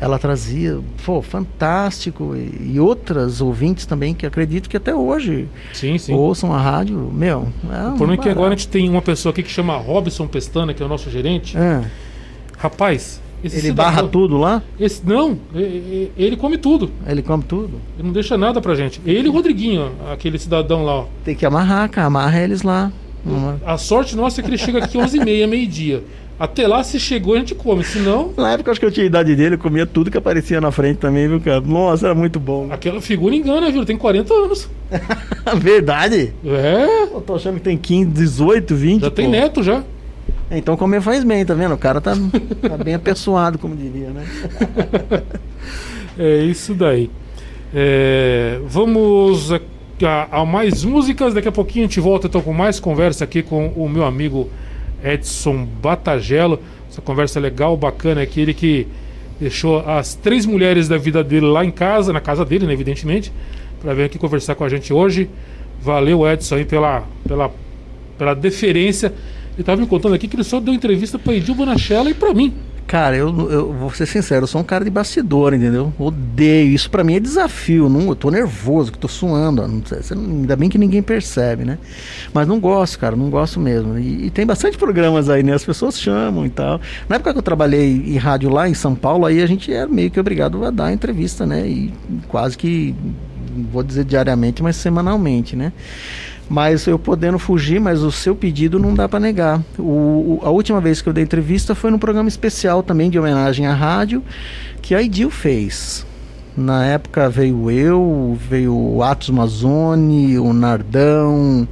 [0.00, 2.34] Ela trazia, pô, fantástico.
[2.34, 6.14] E, e outras ouvintes também que acredito que até hoje sim, sim.
[6.14, 6.96] ouçam a rádio.
[7.12, 10.26] Meu, é Por um que agora a gente tem uma pessoa aqui que chama Robson
[10.26, 11.56] Pestana, que é o nosso gerente.
[11.56, 11.84] É.
[12.56, 14.62] Rapaz, esse ele cidadão, barra tudo lá?
[14.78, 16.90] Esse, não, ele come tudo.
[17.06, 17.80] Ele come tudo?
[17.98, 19.00] Ele não deixa nada pra gente.
[19.04, 21.00] Ele e o Rodriguinho, aquele cidadão lá.
[21.00, 21.04] Ó.
[21.24, 22.06] Tem que amarrar, cara.
[22.06, 22.92] Amarra eles lá.
[23.64, 26.02] A sorte nossa é que ele chega aqui 11h30, meio-dia.
[26.38, 27.84] Até lá, se chegou, a gente come.
[27.84, 28.32] Se não.
[28.34, 30.70] Na época, acho que eu tinha a idade dele, eu comia tudo que aparecia na
[30.70, 31.60] frente também, viu, cara?
[31.60, 32.68] Nossa, era muito bom.
[32.72, 33.84] Aquela figura engana, viu?
[33.84, 34.66] Tem 40 anos.
[35.58, 36.32] Verdade?
[36.42, 37.14] É.
[37.14, 39.00] Eu tô achando que tem 15, 18, 20.
[39.02, 39.16] Já pô.
[39.16, 39.84] tem neto já.
[40.50, 41.74] Então comer faz bem, tá vendo?
[41.74, 42.12] O cara tá,
[42.62, 44.26] tá bem apessoado, como diria, né?
[46.18, 47.08] é isso daí.
[47.72, 49.60] É, vamos a,
[50.02, 51.34] a, a, mais músicas.
[51.34, 54.50] Daqui a pouquinho a gente volta então com mais conversa aqui com o meu amigo
[55.04, 56.58] Edson Batagello.
[56.90, 58.88] Essa conversa legal, bacana, aquele que
[59.38, 63.32] deixou as três mulheres da vida dele lá em casa, na casa dele, né, evidentemente,
[63.80, 65.30] para vir aqui conversar com a gente hoje.
[65.80, 67.50] Valeu, Edson, aí, pela, pela,
[68.18, 69.14] pela deferência
[69.60, 72.32] ele estava me contando aqui que ele só deu entrevista para Edil Bonachella e para
[72.32, 72.54] mim.
[72.86, 75.92] Cara, eu, eu vou ser sincero, eu sou um cara de bastidor, entendeu?
[75.96, 76.72] Odeio.
[76.74, 77.88] Isso para mim é desafio.
[77.88, 79.68] Não, eu tô nervoso, que tô suando.
[79.68, 81.78] Não ainda bem que ninguém percebe, né?
[82.32, 83.96] Mas não gosto, cara, não gosto mesmo.
[83.96, 85.52] E, e, tem bastante programas aí, né?
[85.52, 86.80] As pessoas chamam e tal.
[87.08, 89.86] Na época que eu trabalhei em rádio lá em São Paulo, aí a gente era
[89.86, 91.68] meio que obrigado a dar entrevista, né?
[91.68, 91.92] E
[92.26, 92.92] quase que,
[93.70, 95.72] vou dizer diariamente, mas semanalmente, né?
[96.50, 99.62] Mas eu podendo fugir, mas o seu pedido não dá para negar.
[99.78, 103.16] O, o, a última vez que eu dei entrevista foi num programa especial também de
[103.16, 104.20] homenagem à rádio
[104.82, 106.04] que a Idil fez.
[106.56, 111.68] Na época veio eu, veio o Atos Mazzoni, o Nardão,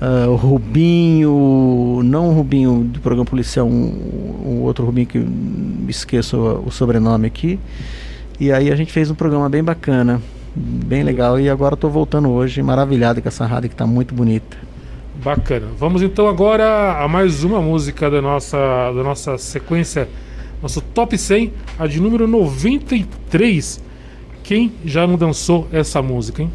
[0.00, 5.26] uh, o Rubinho, não o Rubinho do programa policial, um, um outro Rubinho que
[5.88, 7.58] esqueço o sobrenome aqui.
[8.38, 10.22] E aí a gente fez um programa bem bacana
[10.54, 11.38] bem legal.
[11.40, 14.56] E agora estou voltando hoje, maravilhado com essa rádio que está muito bonita.
[15.22, 15.68] Bacana.
[15.78, 18.58] Vamos então agora a mais uma música da nossa,
[18.92, 20.08] da nossa sequência,
[20.60, 23.82] nosso top 100, a de número 93.
[24.42, 26.50] Quem já não dançou essa música, hein?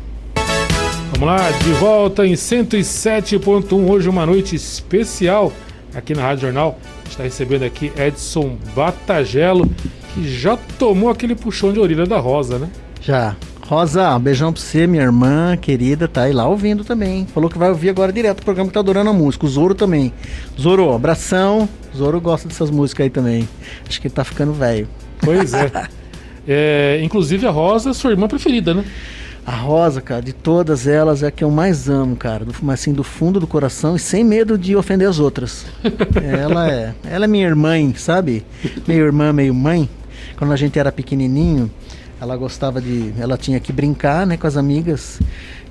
[1.12, 5.52] Vamos lá, de volta em 107.1, hoje uma noite especial
[5.94, 6.80] aqui na Rádio Jornal.
[7.10, 9.68] Está recebendo aqui Edson Batagello,
[10.14, 12.70] que já tomou aquele puxão de orelha da Rosa, né?
[13.02, 13.36] Já.
[13.70, 17.28] Rosa, um beijão pra você, minha irmã querida, tá aí lá ouvindo também.
[17.28, 19.46] Falou que vai ouvir agora direto o programa que tá adorando a música.
[19.46, 20.12] O Zoro também.
[20.60, 21.70] Zoro, abração.
[21.96, 23.48] Zoro gosta dessas músicas aí também.
[23.88, 24.88] Acho que ele tá ficando velho.
[25.22, 25.72] Pois é.
[26.50, 27.00] é.
[27.04, 28.84] Inclusive a Rosa, sua irmã preferida, né?
[29.46, 32.46] A Rosa, cara, de todas elas é a que eu mais amo, cara.
[32.46, 35.68] Do, assim, do fundo do coração e sem medo de ofender as outras.
[36.24, 36.96] ela é.
[37.08, 38.44] Ela é minha irmã, sabe?
[38.88, 39.88] Meio irmã, meio mãe.
[40.38, 41.70] Quando a gente era pequenininho
[42.22, 43.14] Ela gostava de.
[43.18, 45.20] Ela tinha que brincar né, com as amigas.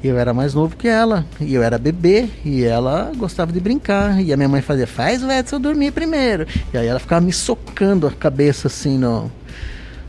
[0.02, 1.26] Eu era mais novo que ela.
[1.40, 2.26] E eu era bebê.
[2.44, 4.22] E ela gostava de brincar.
[4.22, 6.46] E a minha mãe fazia: faz o Edson dormir primeiro.
[6.72, 9.30] E aí ela ficava me socando a cabeça assim no,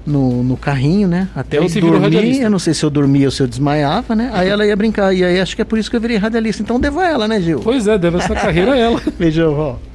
[0.06, 1.28] no, no carrinho, né?
[1.36, 2.42] Até eu dormir.
[2.42, 4.30] Eu não sei se eu dormia ou se eu desmaiava, né?
[4.34, 5.14] Aí ela ia brincar.
[5.14, 6.64] E aí acho que é por isso que eu virei radialista.
[6.64, 7.60] Então devo a ela, né, Gil?
[7.62, 9.02] Pois é, deve essa carreira a ela.
[9.20, 9.89] Beijão, ó.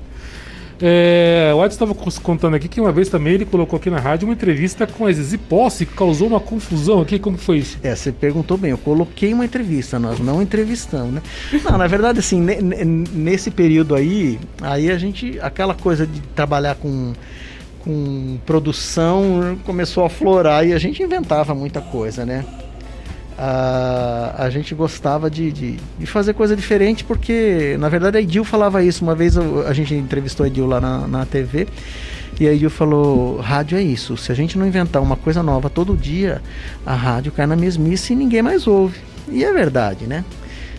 [0.86, 4.28] É, o Edson estava contando aqui que uma vez também ele colocou aqui na rádio
[4.28, 7.18] uma entrevista com a Zizi Posse, que causou uma confusão aqui.
[7.18, 7.78] Como foi isso?
[7.82, 8.72] É, você perguntou bem.
[8.72, 11.22] Eu coloquei uma entrevista, nós não entrevistamos, né?
[11.64, 17.14] Não, na verdade, assim, nesse período aí, aí a gente, aquela coisa de trabalhar com
[17.80, 22.42] com produção começou a florar e a gente inventava muita coisa, né?
[23.38, 28.44] A, a gente gostava de, de, de, fazer coisa diferente, porque na verdade a Edil
[28.44, 29.02] falava isso.
[29.02, 31.66] Uma vez a gente entrevistou a Edil lá na, na TV
[32.38, 35.68] e a Edil falou: rádio é isso, se a gente não inventar uma coisa nova
[35.68, 36.40] todo dia,
[36.86, 38.98] a rádio cai na mesmice e ninguém mais ouve.
[39.28, 40.24] E é verdade, né?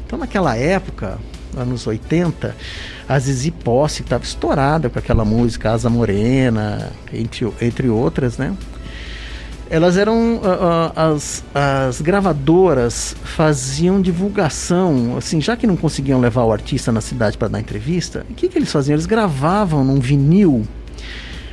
[0.05, 1.17] Então naquela época,
[1.57, 2.55] anos 80,
[3.07, 8.55] a Zizi Posse estava estourada com aquela música Asa Morena, entre, entre outras, né?
[9.69, 16.51] Elas eram uh, as, as gravadoras faziam divulgação assim já que não conseguiam levar o
[16.51, 20.65] artista na cidade para dar entrevista o que, que eles faziam eles gravavam num vinil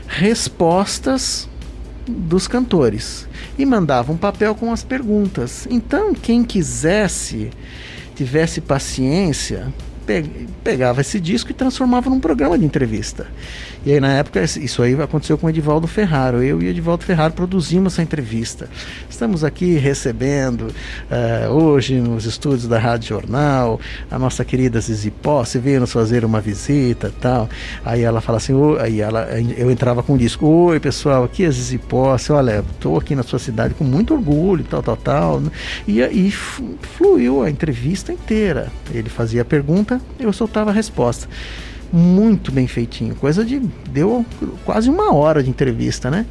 [0.07, 1.49] respostas
[2.07, 3.27] dos cantores
[3.59, 7.51] e mandavam um papel com as perguntas então quem quisesse
[8.15, 9.73] tivesse paciência
[10.63, 13.27] pegava esse disco e transformava num programa de entrevista.
[13.85, 16.41] E aí, na época, isso aí aconteceu com o Edivaldo Ferraro.
[16.41, 18.69] Eu e o Edivaldo Ferraro produzimos essa entrevista.
[19.11, 20.69] Estamos aqui recebendo
[21.11, 26.25] uh, hoje nos estúdios da Rádio Jornal a nossa querida Zizi Posse veio nos fazer
[26.25, 27.49] uma visita tal.
[27.85, 31.51] Aí ela fala assim, aí ela, eu entrava com o disco, oi pessoal, aqui é
[31.51, 35.43] Zizi Posse, olha, estou aqui na sua cidade com muito orgulho, tal, tal, tal.
[35.89, 38.71] E aí fluiu a entrevista inteira.
[38.95, 41.27] Ele fazia a pergunta, eu soltava a resposta
[41.93, 43.15] muito bem feitinho.
[43.15, 43.61] Coisa de.
[43.91, 44.25] Deu
[44.65, 46.25] quase uma hora de entrevista, né?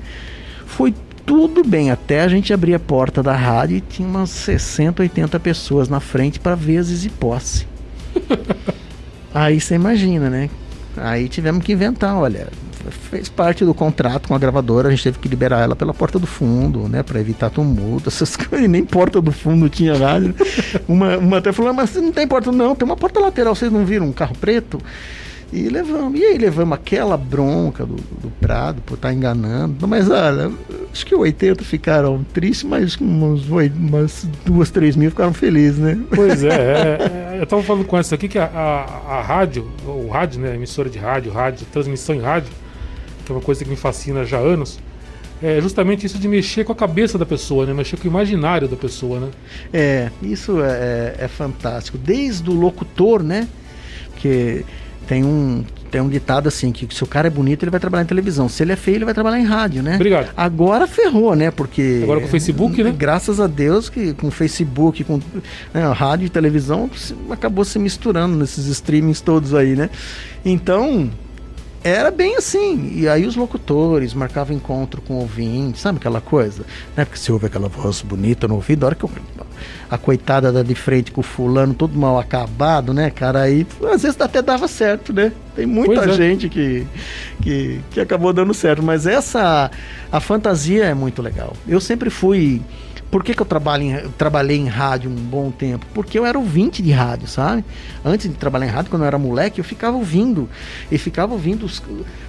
[0.66, 0.94] Foi
[1.26, 5.40] tudo bem, até a gente abrir a porta da rádio e tinha umas 60, 80
[5.40, 7.68] pessoas na frente para as Zizi Posse.
[9.34, 10.50] Aí você imagina, né?
[10.98, 12.50] Aí tivemos que inventar, olha,
[12.90, 16.20] fez parte do contrato com a gravadora, a gente teve que liberar ela pela porta
[16.20, 20.36] do fundo, né, para evitar tumulto, essas coisas, nem porta do fundo tinha rádio.
[20.88, 23.86] Uma, uma até falou, mas não tem porta, não, tem uma porta lateral, vocês não
[23.86, 24.80] viram um carro preto?
[25.52, 26.20] E levamos.
[26.20, 29.88] E aí levamos aquela bronca do, do Prado por estar tá enganando.
[29.88, 30.52] Mas olha,
[30.92, 36.00] acho que 80 ficaram tristes, mas umas, umas duas, três mil ficaram felizes, né?
[36.14, 39.70] Pois é, é, é eu estava falando com essa aqui que a, a, a, rádio,
[39.86, 40.56] o rádio, né?
[40.56, 42.52] Emissora de rádio, rádio, transmissão em rádio,
[43.26, 44.80] que é uma coisa que me fascina já há anos
[45.44, 47.74] é justamente isso de mexer com a cabeça da pessoa, né?
[47.74, 49.30] Mexer com o imaginário da pessoa, né?
[49.74, 51.98] É, isso é, é, é fantástico.
[51.98, 53.48] Desde o locutor, né?
[54.18, 54.64] Que
[55.12, 58.04] tem um, tem um ditado assim, que se o cara é bonito, ele vai trabalhar
[58.04, 58.48] em televisão.
[58.48, 59.96] Se ele é feio, ele vai trabalhar em rádio, né?
[59.96, 60.30] Obrigado.
[60.38, 61.52] Agora ferrou, né?
[61.52, 62.00] Porque.
[62.02, 62.96] Agora com o Facebook, né?
[62.98, 65.20] Graças a Deus que com o Facebook, com
[65.74, 66.90] né, rádio e televisão,
[67.30, 69.90] acabou se misturando nesses streamings todos aí, né?
[70.46, 71.12] Então,
[71.84, 72.92] era bem assim.
[72.96, 76.64] E aí os locutores marcavam encontro com o ouvinte, sabe aquela coisa?
[76.96, 77.06] Né?
[77.06, 79.10] Porque você ouve aquela voz bonita no ouvido, a hora que eu,
[79.90, 83.42] a coitada da de frente com o fulano, todo mal acabado, né, cara?
[83.42, 85.32] Aí às vezes até dava certo, né?
[85.56, 86.14] Tem muita é.
[86.14, 86.88] gente que,
[87.42, 88.82] que, que acabou dando certo.
[88.82, 89.70] Mas essa.
[90.12, 91.54] A fantasia é muito legal.
[91.68, 92.62] Eu sempre fui
[93.12, 95.86] por que, que eu trabalho em, trabalhei em rádio um bom tempo?
[95.94, 97.66] Porque eu era ouvinte de rádio, sabe?
[98.04, 100.50] Antes de trabalhar em rádio, quando eu era moleque, eu ficava ouvindo.
[100.90, 101.84] E ficava ouvindo os,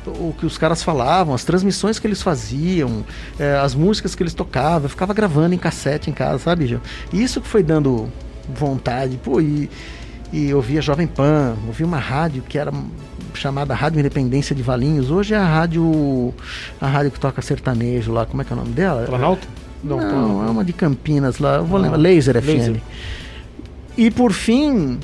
[0.07, 3.05] o que os caras falavam, as transmissões que eles faziam,
[3.39, 4.87] é, as músicas que eles tocavam.
[4.87, 6.81] Eu ficava gravando em cassete em casa, sabe, Gil?
[7.13, 8.11] E isso que foi dando
[8.53, 9.17] vontade.
[9.23, 9.71] Pô, e,
[10.33, 12.73] e ouvia Jovem Pan, ouvia uma rádio que era
[13.35, 15.13] chamada Rádio Independência de Valinhos.
[15.13, 16.35] Hoje é a rádio
[16.81, 19.05] a rádio que toca sertanejo lá, como é que é o nome dela?
[19.05, 19.47] Planalto?
[19.83, 22.81] Não, não é uma de Campinas lá, eu vou ah, lembrar, Laser, Laser FM.
[23.97, 24.99] E por fim,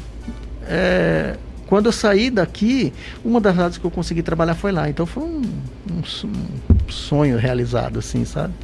[0.67, 1.37] é,
[1.67, 2.93] quando eu saí daqui,
[3.25, 4.89] uma das rádios que eu consegui trabalhar foi lá.
[4.89, 5.43] Então foi um,
[5.91, 8.55] um, um sonho realizado, assim, sabe?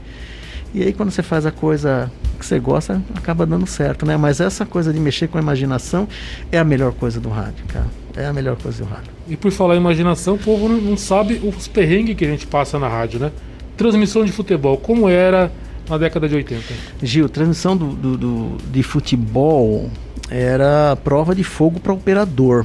[0.72, 4.16] E aí quando você faz a coisa que você gosta, acaba dando certo, né?
[4.16, 6.08] Mas essa coisa de mexer com a imaginação
[6.50, 7.86] é a melhor coisa do rádio, cara.
[8.16, 9.10] É a melhor coisa do rádio.
[9.28, 12.78] E por falar em imaginação, o povo não sabe os perrengues que a gente passa
[12.78, 13.30] na rádio, né?
[13.76, 15.52] Transmissão de futebol, como era
[15.88, 16.62] na década de 80?
[17.02, 19.90] Gil, transmissão do, do, do de futebol
[20.30, 22.64] era prova de fogo para operador.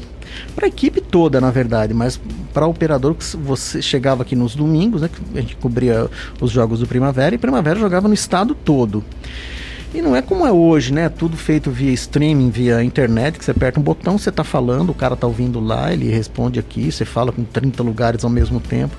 [0.55, 2.19] Para a equipe toda, na verdade, mas
[2.53, 6.79] para operador que você chegava aqui nos domingos, né, que a gente cobria os jogos
[6.79, 9.03] do Primavera e Primavera jogava no estado todo.
[9.93, 11.09] E não é como é hoje, né?
[11.09, 14.93] Tudo feito via streaming, via internet, que você aperta um botão, você está falando, o
[14.93, 18.95] cara está ouvindo lá, ele responde aqui, você fala com 30 lugares ao mesmo tempo.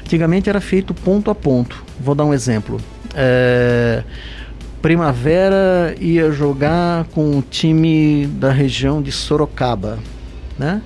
[0.00, 1.84] Antigamente era feito ponto a ponto.
[2.00, 2.80] Vou dar um exemplo.
[3.14, 4.02] É...
[4.82, 9.98] Primavera ia jogar com o time da região de Sorocaba,
[10.58, 10.80] né?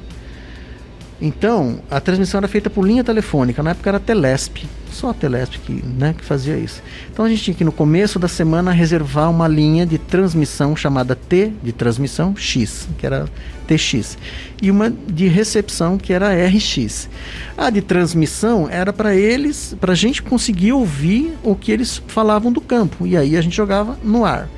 [1.21, 5.59] Então, a transmissão era feita por linha telefônica, na época era Telesp só a Telesp
[5.59, 6.83] que, né, que fazia isso.
[7.13, 11.15] Então a gente tinha que no começo da semana reservar uma linha de transmissão chamada
[11.17, 13.27] T de transmissão X, que era
[13.67, 14.17] TX,
[14.63, 17.09] e uma de recepção que era RX.
[17.57, 22.53] A de transmissão era para eles, para a gente conseguir ouvir o que eles falavam
[22.53, 24.49] do campo, e aí a gente jogava no ar.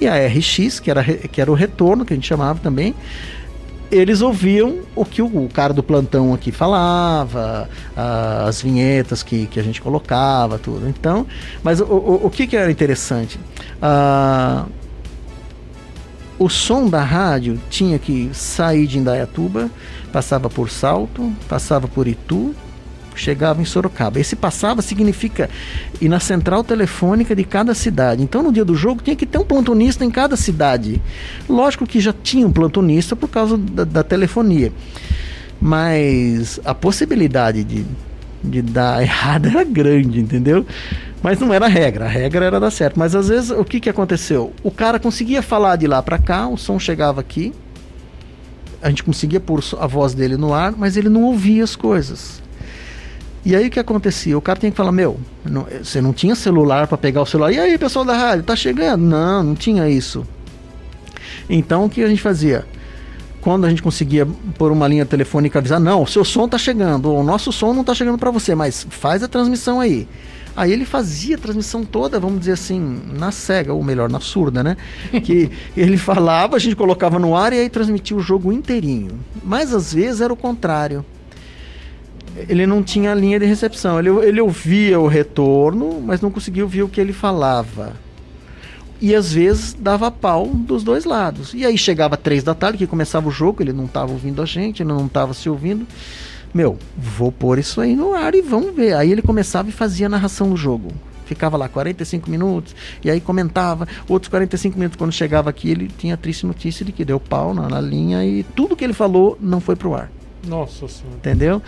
[0.00, 2.94] E a RX, que era, que era o retorno, que a gente chamava também,
[3.92, 7.68] eles ouviam o que o, cara do plantão aqui falava,
[8.46, 10.88] as vinhetas que, que a gente colocava, tudo.
[10.88, 11.26] Então,
[11.62, 13.38] mas o, o, o que, que era interessante?
[13.80, 14.64] Ah,
[16.38, 19.70] o som da rádio tinha que sair de Indaiatuba,
[20.10, 22.54] passava por Salto, passava por Itu,
[23.14, 24.18] chegava em Sorocaba.
[24.18, 25.48] Esse passava significa
[26.00, 28.22] ir na central telefônica de cada cidade.
[28.22, 31.00] Então, no dia do jogo, tinha que ter um plantonista em cada cidade.
[31.48, 34.72] Lógico que já tinha um plantonista por causa da, da telefonia.
[35.60, 37.84] Mas a possibilidade de,
[38.42, 40.66] de dar errado era grande, entendeu?
[41.22, 42.98] Mas não era a regra, a regra era dar certo.
[42.98, 44.52] Mas às vezes, o que, que aconteceu?
[44.62, 47.52] O cara conseguia falar de lá para cá, o som chegava aqui,
[48.82, 52.42] a gente conseguia pôr a voz dele no ar, mas ele não ouvia as coisas.
[53.44, 54.38] E aí o que acontecia?
[54.38, 57.52] O cara tinha que falar: Meu, não, você não tinha celular para pegar o celular.
[57.52, 59.02] E aí, pessoal da rádio, tá chegando?
[59.02, 60.24] Não, não tinha isso.
[61.50, 62.64] Então o que a gente fazia?
[63.40, 64.26] Quando a gente conseguia
[64.56, 67.82] por uma linha telefônica avisar: Não, o seu som tá chegando, o nosso som não
[67.82, 70.06] tá chegando para você, mas faz a transmissão aí.
[70.54, 74.62] Aí ele fazia a transmissão toda, vamos dizer assim, na cega, ou melhor, na surda,
[74.62, 74.76] né?
[75.24, 79.18] Que ele falava, a gente colocava no ar e aí transmitia o jogo inteirinho.
[79.42, 81.04] Mas às vezes era o contrário
[82.48, 83.98] ele não tinha linha de recepção.
[83.98, 87.92] Ele, ele ouvia o retorno, mas não conseguia ouvir o que ele falava.
[89.00, 91.52] E às vezes dava pau dos dois lados.
[91.54, 94.46] E aí chegava três da tarde, que começava o jogo, ele não estava ouvindo a
[94.46, 95.86] gente, ele não estava se ouvindo.
[96.54, 98.94] Meu, vou pôr isso aí no ar e vamos ver.
[98.94, 100.92] Aí ele começava e fazia a narração do jogo.
[101.26, 103.88] Ficava lá 45 minutos, e aí comentava.
[104.08, 107.54] Outros 45 minutos, quando chegava aqui, ele tinha a triste notícia de que deu pau
[107.54, 110.10] na, na linha e tudo que ele falou não foi pro ar.
[110.46, 111.16] Nossa senhora.
[111.16, 111.62] Entendeu?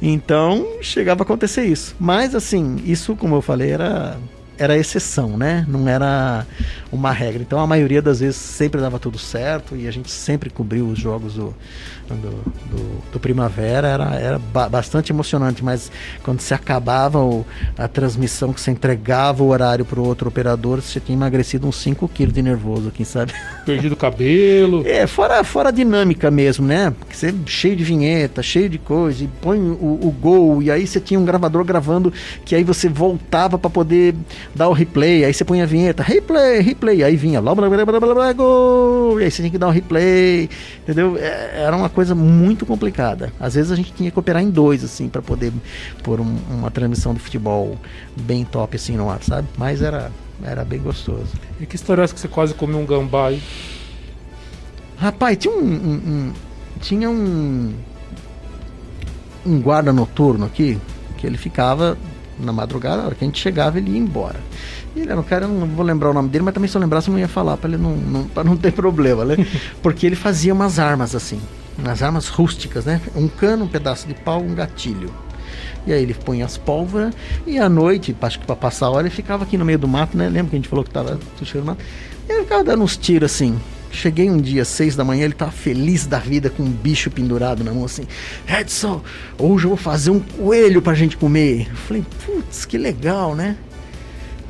[0.00, 1.94] Então, chegava a acontecer isso.
[1.98, 4.16] Mas, assim, isso, como eu falei, era,
[4.62, 5.64] era exceção, né?
[5.68, 6.46] Não era
[6.92, 7.42] uma regra.
[7.42, 10.98] Então, a maioria das vezes sempre dava tudo certo e a gente sempre cobriu os
[10.98, 11.54] jogos do,
[12.08, 12.30] do,
[12.70, 15.90] do, do Primavera era, era ba bastante emocionante, mas
[16.22, 17.44] quando se acabava o,
[17.76, 21.76] a transmissão, que você entregava o horário para o outro operador, você tinha emagrecido uns
[21.76, 23.32] 5 quilos de nervoso, quem sabe?
[23.64, 24.82] Perdido o cabelo.
[24.92, 26.92] É, fora, fora a dinâmica mesmo, né?
[26.98, 30.86] Porque você cheio de vinheta, cheio de coisa, e põe o, o gol, e aí
[30.86, 32.12] você tinha um gravador gravando,
[32.44, 34.14] que aí você voltava para poder
[34.54, 37.84] dar o replay, aí você põe a vinheta, replay, replay, aí vinha blá blá blá
[37.84, 40.48] blá blá, blá gol, e aí você tinha que dar o replay,
[40.82, 41.16] entendeu?
[41.16, 43.32] É, era uma coisa muito complicada.
[43.40, 45.52] Às vezes a gente tinha que operar em dois, assim, para poder
[46.02, 47.78] pôr um, uma transmissão de futebol
[48.16, 49.48] bem top, assim, no ar, sabe?
[49.56, 50.12] Mas era,
[50.42, 51.32] era bem gostoso.
[51.60, 53.42] E que história é essa que você quase comeu um gambá aí?
[54.96, 56.32] Rapaz, tinha um, um, um
[56.80, 57.72] tinha um
[59.44, 60.78] um guarda noturno aqui
[61.16, 61.96] que ele ficava
[62.38, 64.40] na madrugada, a hora que a gente chegava, ele ia embora.
[64.94, 66.80] Ele era um cara, eu não vou lembrar o nome dele, mas também se eu
[66.80, 69.36] lembrasse eu não ia falar para ele não, não, pra não ter problema, né?
[69.82, 71.40] Porque ele fazia umas armas assim
[71.78, 73.00] nas armas rústicas, né?
[73.14, 75.10] Um cano, um pedaço de pau, um gatilho.
[75.86, 77.14] E aí ele põe as pólvoras
[77.46, 79.88] e à noite, acho que para passar a hora, ele ficava aqui no meio do
[79.88, 80.28] mato, né?
[80.28, 81.82] Lembra que a gente falou que tava cheio do mato?
[82.28, 83.58] E ele ficava dando uns tiros assim.
[83.92, 87.62] Cheguei um dia, seis da manhã, ele tava feliz da vida com um bicho pendurado
[87.62, 88.04] na mão, assim.
[88.48, 89.02] Edson,
[89.38, 91.68] hoje eu vou fazer um coelho pra gente comer.
[91.68, 93.54] Eu falei, putz, que legal, né?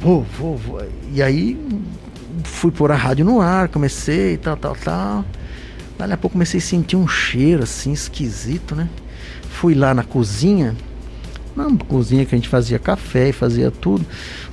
[0.01, 0.87] Vou, vou, vou.
[1.13, 1.59] E aí
[2.45, 5.25] fui pôr a rádio no ar, comecei, tal, tal, tal.
[5.99, 8.89] Dali a pouco comecei a sentir um cheiro assim esquisito, né?
[9.51, 10.77] Fui lá na cozinha,
[11.57, 14.05] na cozinha que a gente fazia café e fazia tudo.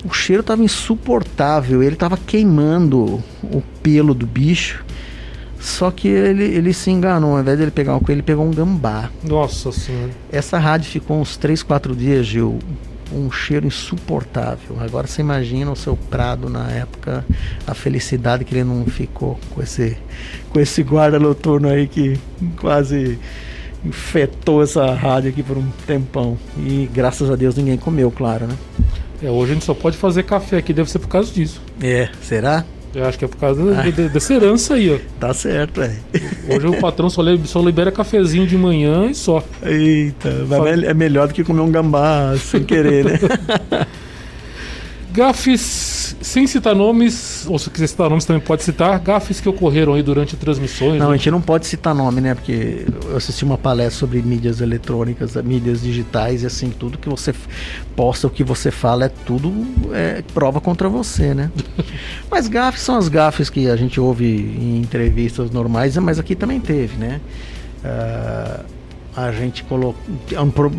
[0.04, 4.84] O cheiro estava insuportável, ele estava queimando o pelo do bicho.
[5.60, 8.46] Só que ele, ele se enganou, ao invés de ele pegar um coelho, ele pegou
[8.46, 9.10] um gambá.
[9.24, 10.12] Nossa senhora.
[10.32, 12.60] Essa rádio ficou uns 3, 4 dias, Gil,
[13.12, 14.78] um cheiro insuportável.
[14.80, 17.26] Agora você imagina o seu Prado na época,
[17.68, 19.98] a felicidade que ele não ficou com esse,
[20.50, 22.18] com esse guarda noturno aí que
[22.60, 23.20] quase
[23.84, 26.38] infetou essa rádio aqui por um tempão.
[26.58, 28.56] E graças a Deus ninguém comeu, claro, né?
[29.22, 31.62] É, hoje a gente só pode fazer café aqui, deve ser por causa disso.
[31.82, 32.66] É, será?
[32.94, 33.84] Eu acho que é por causa ah.
[33.84, 34.98] de, dessa herança aí, ó.
[35.20, 35.96] Tá certo, é.
[36.50, 39.44] Hoje o patrão só, só libera cafezinho de manhã e só.
[39.62, 40.30] Eita,
[40.86, 43.20] é melhor do que comer um gambá sem querer, né?
[45.12, 49.96] Gafes, sem citar nomes, ou se quiser citar nomes também pode citar, gafes que ocorreram
[49.96, 51.00] aí durante transmissões.
[51.00, 51.14] Não, né?
[51.14, 52.36] a gente não pode citar nome, né?
[52.36, 57.34] Porque eu assisti uma palestra sobre mídias eletrônicas, mídias digitais e assim, tudo que você
[57.96, 59.52] posta, o que você fala é tudo
[59.94, 61.52] é, prova contra você, né?
[62.30, 66.60] mas gafes são as gafes que a gente ouve em entrevistas normais, mas aqui também
[66.60, 67.20] teve, né?
[67.84, 68.79] Uh,
[69.16, 70.02] a gente colocou.
[70.32, 70.72] É um pro,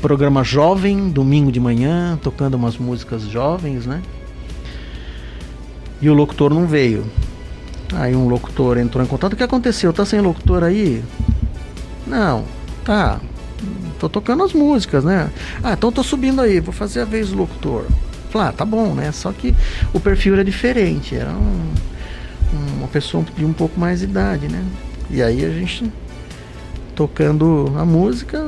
[0.00, 4.02] programa jovem, domingo de manhã, tocando umas músicas jovens, né?
[6.00, 7.04] E o locutor não veio.
[7.94, 9.32] Aí um locutor entrou em contato.
[9.32, 9.92] O que aconteceu?
[9.92, 11.02] Tá sem locutor aí?
[12.06, 12.44] Não,
[12.84, 13.20] tá.
[13.98, 15.30] Tô tocando as músicas, né?
[15.62, 17.86] Ah, então tô subindo aí, vou fazer a vez do locutor.
[18.30, 19.10] Falei, ah, tá bom, né?
[19.12, 19.54] Só que
[19.94, 21.72] o perfil era diferente, era um,
[22.78, 24.62] uma pessoa de um pouco mais de idade, né?
[25.08, 25.90] E aí a gente
[26.96, 28.42] tocando a música.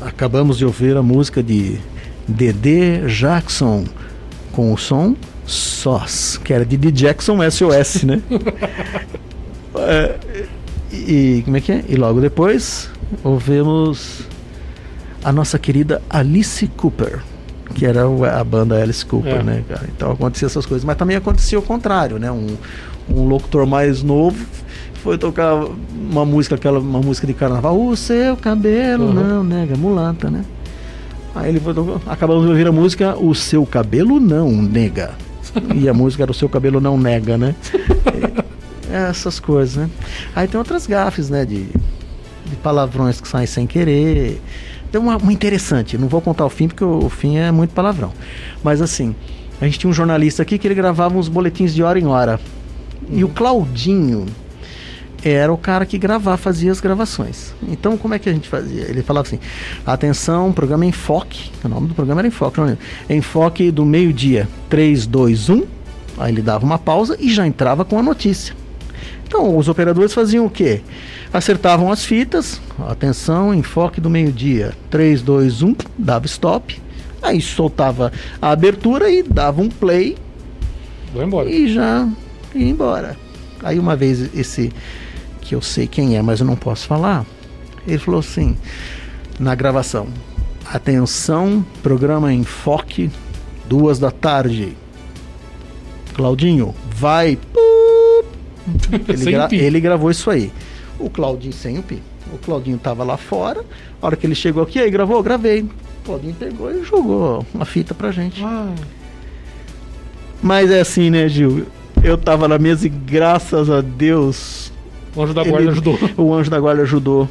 [0.00, 1.78] Acabamos de ouvir a música de
[2.26, 3.84] Dedê Jackson
[4.52, 5.14] com o som
[5.46, 6.90] SOS, que era de D.
[6.90, 8.20] Jackson SOS, né?
[9.76, 10.16] é,
[10.92, 11.84] e como é que é?
[11.88, 12.90] E logo depois
[13.22, 14.22] ouvimos
[15.22, 17.20] a nossa querida Alice Cooper,
[17.74, 19.42] que era a banda Alice Cooper, é.
[19.42, 19.88] né, cara?
[19.96, 22.30] Então acontecia essas coisas, mas também acontecia o contrário, né?
[22.32, 22.56] Um,
[23.08, 24.44] um locutor mais novo
[25.02, 29.12] foi tocar uma música, aquela uma música de carnaval, o seu cabelo uhum.
[29.12, 30.44] não nega, mulata, né?
[31.34, 35.14] Aí ele foi tocar, acabamos de ouvir a música O seu cabelo não nega.
[35.74, 37.54] E a música era O seu cabelo não nega, né?
[38.92, 39.88] É, essas coisas, né?
[40.34, 41.44] Aí tem outras gafes, né?
[41.44, 44.42] De, de palavrões que saem sem querer.
[44.90, 47.72] Tem uma, uma interessante, não vou contar o fim porque o, o fim é muito
[47.72, 48.12] palavrão.
[48.64, 49.14] Mas assim,
[49.60, 52.40] a gente tinha um jornalista aqui que ele gravava uns boletins de hora em hora.
[53.08, 54.26] E o Claudinho,
[55.24, 57.54] era o cara que gravava, fazia as gravações.
[57.68, 58.82] Então, como é que a gente fazia?
[58.82, 59.38] Ele falava assim:
[59.84, 61.50] atenção, programa Enfoque.
[61.64, 62.82] O nome do programa era Enfoque, não lembro.
[63.08, 65.64] Enfoque do meio-dia, 3, 2, 1.
[66.18, 68.54] Aí ele dava uma pausa e já entrava com a notícia.
[69.26, 70.80] Então, os operadores faziam o quê?
[71.32, 76.82] Acertavam as fitas, atenção, enfoque do meio-dia, 3, 2, 1, dava stop.
[77.22, 78.10] Aí soltava
[78.42, 80.16] a abertura e dava um play.
[81.12, 81.48] Vou embora.
[81.48, 82.08] E já
[82.54, 83.16] ia embora.
[83.62, 84.72] Aí uma vez esse
[85.50, 87.26] que eu sei quem é, mas eu não posso falar.
[87.84, 88.56] Ele falou assim,
[89.36, 90.06] na gravação:
[90.64, 93.10] Atenção, programa Enfoque,
[93.68, 94.76] duas da tarde.
[96.14, 97.36] Claudinho, vai.
[99.08, 100.52] Ele, gra ele gravou isso aí.
[100.98, 102.00] O Claudinho sem o pi.
[102.32, 103.64] O Claudinho tava lá fora.
[104.00, 105.62] A hora que ele chegou aqui, aí gravou, gravei.
[105.62, 105.70] O
[106.04, 108.44] Claudinho pegou e jogou uma fita pra gente.
[108.44, 108.72] Ah.
[110.42, 111.66] Mas é assim, né, Gil?
[112.04, 114.70] Eu tava na mesa e graças a Deus
[115.14, 115.98] o anjo da guarda ele, ajudou.
[116.16, 117.28] O anjo da guarda ajudou.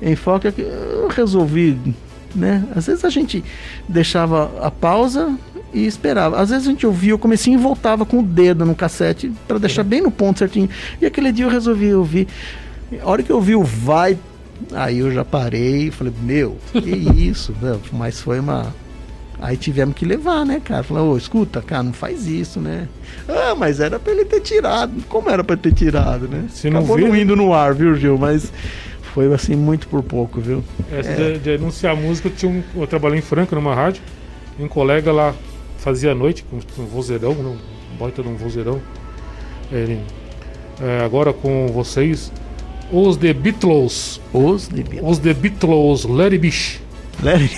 [0.00, 1.78] Enfoque é que eu resolvi,
[2.34, 2.64] né?
[2.74, 3.44] Às vezes a gente
[3.88, 5.36] deixava a pausa
[5.72, 6.40] e esperava.
[6.40, 9.58] Às vezes a gente ouvia o comecinho e voltava com o dedo no cassete para
[9.58, 10.68] deixar bem no ponto certinho.
[11.00, 12.26] E aquele dia eu resolvi ouvir.
[13.00, 14.18] A hora que eu ouvi o vai,
[14.72, 17.54] aí eu já parei e falei, meu, que isso,
[17.92, 18.74] mas foi uma
[19.42, 20.84] Aí tivemos que levar, né, cara?
[20.84, 22.86] Falou, ô, escuta, cara, não faz isso, né?
[23.28, 24.92] Ah, mas era pra ele ter tirado.
[25.08, 26.46] Como era pra ter tirado, né?
[26.48, 28.16] Se não Acabou não indo no ar, viu, Gil?
[28.16, 28.52] Mas
[29.12, 30.62] foi assim, muito por pouco, viu?
[30.92, 31.32] Essa é.
[31.32, 34.00] de, de, anunciar música, eu, tinha um, eu trabalhei em Franca, numa rádio,
[34.56, 35.34] e um colega lá
[35.78, 37.56] fazia a noite com um vozeirão, um
[37.98, 38.80] baita de um vozeirão.
[39.72, 39.98] Ele,
[40.80, 42.32] é, agora com vocês,
[42.92, 44.20] os The Beatles.
[44.32, 45.02] Os The Beatles.
[45.02, 46.80] Os The Beatles, Larry Bish.
[47.20, 47.50] Larry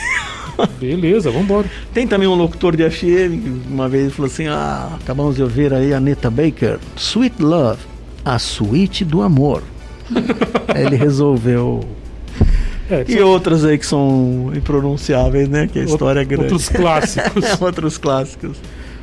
[0.78, 1.70] Beleza, vambora.
[1.92, 5.72] Tem também um locutor de FM que uma vez falou assim: Ah, acabamos de ouvir
[5.72, 7.80] aí a Neta Baker, Sweet Love,
[8.24, 9.62] a suíte do amor.
[10.74, 11.80] Ele resolveu.
[12.90, 13.28] É, e são...
[13.28, 15.66] outras aí que são impronunciáveis, né?
[15.66, 16.52] Que a história é grande.
[16.52, 17.44] Outros clássicos.
[17.60, 18.56] outros clássicos.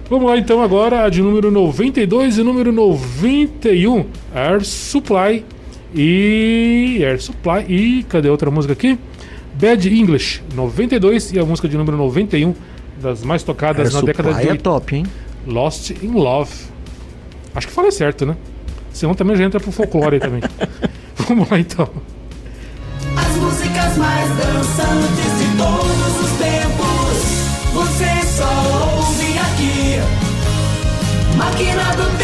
[0.09, 5.45] Vamos lá então agora a de número 92 e número 91, Air Supply
[5.95, 8.99] e Air Supply e cadê outra música aqui?
[9.61, 12.55] Bad English, 92, e a música de número 91,
[12.99, 14.49] das mais tocadas na década de.
[14.49, 15.05] é top, hein?
[15.45, 16.51] Lost in Love.
[17.53, 18.35] Acho que falei certo, né?
[18.91, 20.41] Senão também já entra pro folclore também.
[21.27, 21.87] Vamos lá então.
[23.15, 29.99] As músicas mais dançantes de todos os tempos, você só ouve aqui.
[31.37, 32.20] Máquina do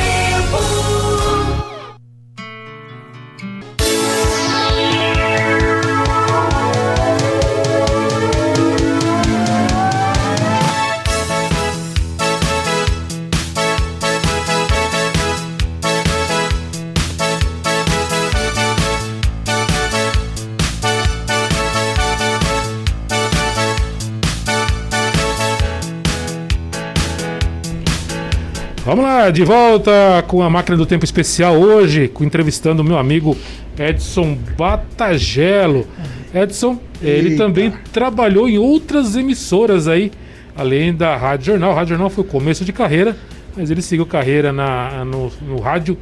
[28.87, 29.91] Vamos lá, de volta
[30.29, 33.35] com a máquina do tempo especial hoje, entrevistando o meu amigo
[33.77, 35.85] Edson Batagelo.
[36.33, 37.43] Edson, ele Eita.
[37.43, 40.09] também trabalhou em outras emissoras aí,
[40.55, 41.73] além da Rádio Jornal.
[41.73, 43.17] Rádio Jornal foi o começo de carreira,
[43.57, 45.97] mas ele seguiu carreira na, no, no rádio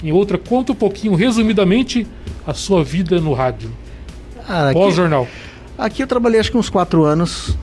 [0.00, 0.38] em outra.
[0.38, 2.06] Conta um pouquinho, resumidamente,
[2.46, 3.68] a sua vida no rádio,
[4.48, 5.26] Ah, pós-jornal.
[5.76, 7.58] aqui eu trabalhei acho que uns quatro anos.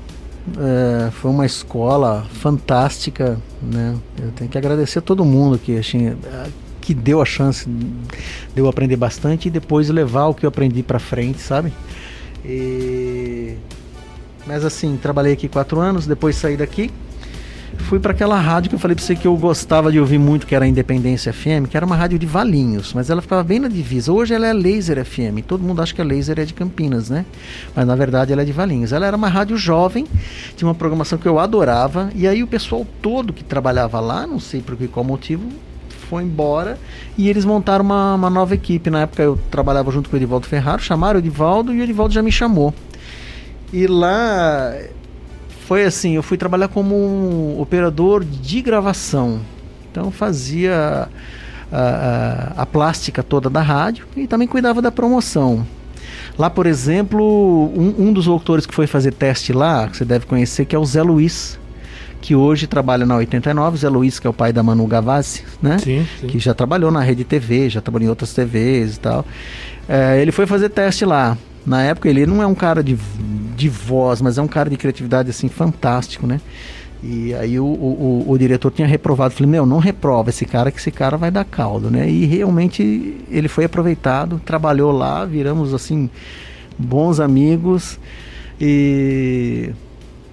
[0.57, 3.95] É, foi uma escola fantástica, né?
[4.21, 6.49] Eu tenho que agradecer a todo mundo que, assim, eh,
[6.81, 7.87] que deu a chance de
[8.55, 11.73] eu aprender bastante e depois levar o que eu aprendi para frente, sabe?
[12.43, 13.55] E...
[14.45, 16.91] Mas assim, trabalhei aqui quatro anos, depois saí daqui,
[17.79, 20.47] fui para aquela rádio que eu falei para você que eu gostava de ouvir muito,
[20.47, 23.59] que era a Independência FM, que era uma rádio de Valinhos, mas ela ficava bem
[23.59, 24.11] na divisa.
[24.11, 27.25] Hoje ela é Laser FM, todo mundo acha que a Laser é de Campinas, né?
[27.75, 28.91] Mas na verdade ela é de Valinhos.
[28.91, 30.07] Ela era uma rádio jovem,
[30.55, 34.39] tinha uma programação que eu adorava, e aí o pessoal todo que trabalhava lá, não
[34.39, 35.49] sei por que qual motivo,
[36.05, 36.77] foi embora
[37.17, 38.89] e eles montaram uma, uma nova equipe.
[38.89, 42.13] Na época eu trabalhava junto com o Edivaldo Ferraro, chamaram o Edivaldo e o Edivaldo
[42.13, 42.73] já me chamou.
[43.73, 44.73] E lá
[45.67, 49.39] foi assim, eu fui trabalhar como um operador de gravação.
[49.91, 51.09] Então fazia
[51.71, 55.65] a, a, a plástica toda da rádio e também cuidava da promoção.
[56.37, 60.25] Lá, por exemplo, um, um dos locutores que foi fazer teste lá, que você deve
[60.25, 61.57] conhecer, que é o Zé Luiz,
[62.21, 63.77] que hoje trabalha na 89.
[63.77, 65.79] Zé Luiz, que é o pai da Manu Gavassi, né?
[65.79, 66.27] Sim, sim.
[66.27, 69.25] que já trabalhou na rede TV, já trabalhou em outras TVs e tal.
[69.87, 71.37] É, ele foi fazer teste lá.
[71.65, 72.97] Na época ele não é um cara de,
[73.55, 76.39] de voz, mas é um cara de criatividade assim fantástico, né?
[77.03, 80.79] E aí o, o, o- diretor tinha reprovado, falei, meu, não reprova esse cara que
[80.79, 82.09] esse cara vai dar caldo, né?
[82.09, 86.09] E realmente ele foi aproveitado, trabalhou lá, viramos assim
[86.77, 87.99] bons amigos
[88.59, 89.69] e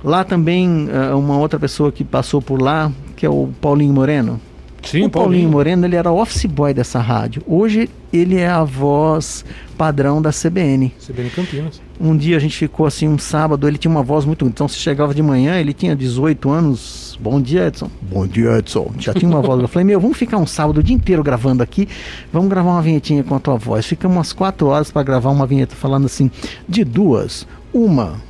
[0.02, 4.40] lá também eh, uma outra pessoa que passou por lá, que é o Paulinho Moreno.
[4.84, 7.42] Sim, o Paulinho Moreno, ele era office boy dessa rádio.
[7.46, 9.44] Hoje ele é a voz
[9.78, 10.92] padrão da CBN.
[11.04, 11.80] CBN Campinas.
[12.00, 14.44] Um dia a gente ficou assim, um sábado, ele tinha uma voz muito.
[14.46, 17.18] Então, se chegava de manhã, ele tinha 18 anos.
[17.20, 17.90] Bom dia, Edson.
[18.02, 18.92] Bom dia, Edson.
[18.98, 19.60] Já tinha uma voz.
[19.60, 21.88] Eu falei, meu, vamos ficar um sábado o dia inteiro gravando aqui.
[22.32, 23.86] Vamos gravar uma vinhetinha com a tua voz.
[23.86, 26.30] Ficamos umas 4 horas para gravar uma vinheta falando assim,
[26.68, 28.20] de duas, uma.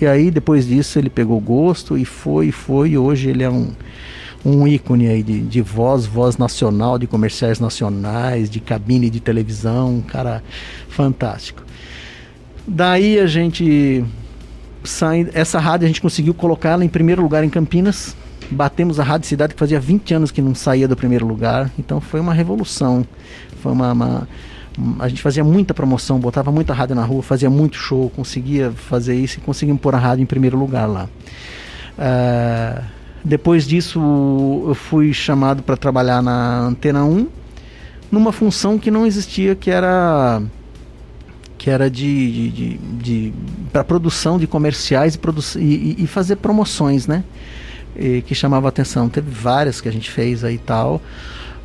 [0.00, 2.90] E aí, depois disso, ele pegou gosto e foi, e foi.
[2.90, 3.70] E hoje ele é um,
[4.44, 9.96] um ícone aí de, de voz, voz nacional, de comerciais nacionais, de cabine de televisão.
[9.96, 10.42] Um cara
[10.88, 11.62] fantástico.
[12.66, 14.04] Daí a gente
[14.82, 18.16] sai, essa rádio a gente conseguiu colocá-la em primeiro lugar em Campinas.
[18.50, 21.70] Batemos a Rádio Cidade que fazia 20 anos que não saía do primeiro lugar.
[21.78, 23.06] Então foi uma revolução.
[23.62, 24.28] Foi uma, uma-
[24.98, 29.14] a gente fazia muita promoção, botava muita rádio na rua, fazia muito show, conseguia fazer
[29.14, 31.08] isso e conseguimos pôr a rádio em primeiro lugar lá.
[31.98, 32.82] Ah,
[33.24, 33.98] depois disso,
[34.66, 37.26] eu fui chamado para trabalhar na Antena 1,
[38.12, 40.42] numa função que não existia, que era
[41.56, 43.34] que era de, de, de, de
[43.72, 47.24] para produção de comerciais e, produ e, e- fazer promoções, né?
[47.96, 49.08] E que chamava atenção.
[49.08, 51.00] Teve várias que a gente fez aí e tal.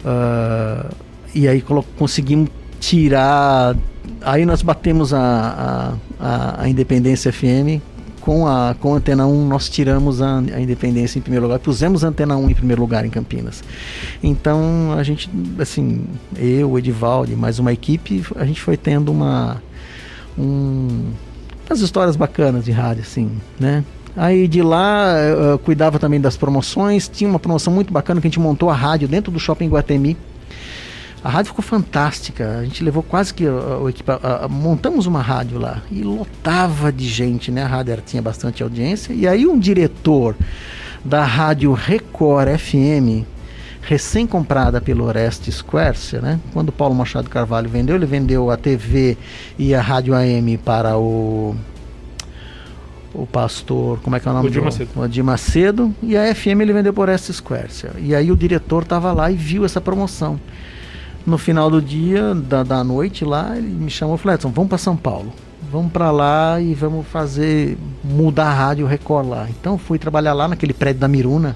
[0.05, 0.89] Ah,
[1.35, 1.61] e aí
[1.97, 2.49] conseguimos
[2.79, 3.75] tirar.
[4.21, 7.81] Aí nós batemos a, a, a, a Independência FM.
[8.21, 12.03] Com a, com a Antena 1, nós tiramos a, a Independência em primeiro lugar, pusemos
[12.03, 13.63] a Antena 1 em primeiro lugar em Campinas.
[14.21, 16.05] Então, a gente, assim,
[16.35, 19.61] eu, Edivaldo mais uma equipe, a gente foi tendo uma.
[20.37, 21.11] Um,
[21.69, 23.83] umas histórias bacanas de rádio, assim, né?
[24.15, 27.07] Aí de lá eu cuidava também das promoções.
[27.07, 30.17] Tinha uma promoção muito bacana que a gente montou a rádio dentro do shopping Guatemi.
[31.23, 32.59] A rádio ficou fantástica.
[32.59, 36.91] A gente levou quase que uh, o equipa uh, montamos uma rádio lá e lotava
[36.91, 37.63] de gente, né?
[37.63, 39.13] A rádio era- tinha bastante audiência.
[39.13, 40.35] E aí um diretor
[41.03, 43.25] da rádio Record FM,
[43.81, 46.39] recém-comprada pelo Orestes Quercia, né?
[46.53, 49.17] Quando o Paulo Machado Carvalho vendeu, ele vendeu a TV
[49.57, 51.55] e a rádio AM para o
[53.11, 54.89] o pastor, como é que é o nome Macedo.
[54.95, 57.91] o Odir Macedo, e a FM ele vendeu por Orestes Quercia.
[57.97, 60.39] E aí o diretor estava lá e viu essa promoção.
[61.25, 64.69] No final do dia, da, da noite lá, ele me chamou e falou: Edson, vamos
[64.69, 65.31] para São Paulo.
[65.71, 69.47] Vamos para lá e vamos fazer, mudar a rádio Record lá.
[69.49, 71.55] Então fui trabalhar lá naquele prédio da Miruna,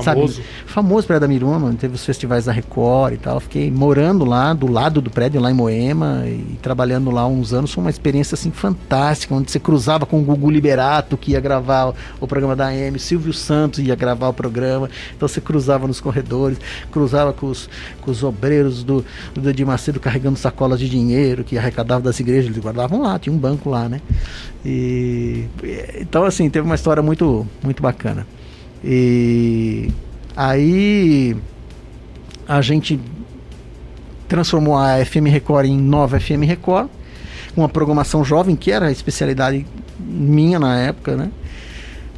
[0.00, 0.34] Famoso.
[0.34, 0.46] Sabe?
[0.66, 3.40] Famoso Praia da Miruna, onde teve os festivais da Record e tal.
[3.40, 7.72] Fiquei morando lá, do lado do prédio, lá em Moema, e trabalhando lá uns anos.
[7.72, 11.90] Foi uma experiência assim fantástica, onde você cruzava com o Gugu Liberato, que ia gravar
[11.90, 14.88] o, o programa da AM, Silvio Santos ia gravar o programa.
[15.16, 16.58] Então você cruzava nos corredores,
[16.90, 17.68] cruzava com os,
[18.00, 22.46] com os obreiros do, do Edir Macedo carregando sacolas de dinheiro que arrecadavam das igrejas,
[22.46, 24.00] eles guardavam lá, tinha um banco lá, né?
[24.64, 25.46] E,
[25.98, 28.26] então, assim, teve uma história muito, muito bacana.
[28.84, 29.90] E
[30.36, 31.36] aí
[32.48, 32.98] a gente
[34.28, 36.88] transformou a FM Record em nova FM Record,
[37.56, 39.66] uma programação jovem, que era a especialidade
[40.00, 41.30] minha na época, né?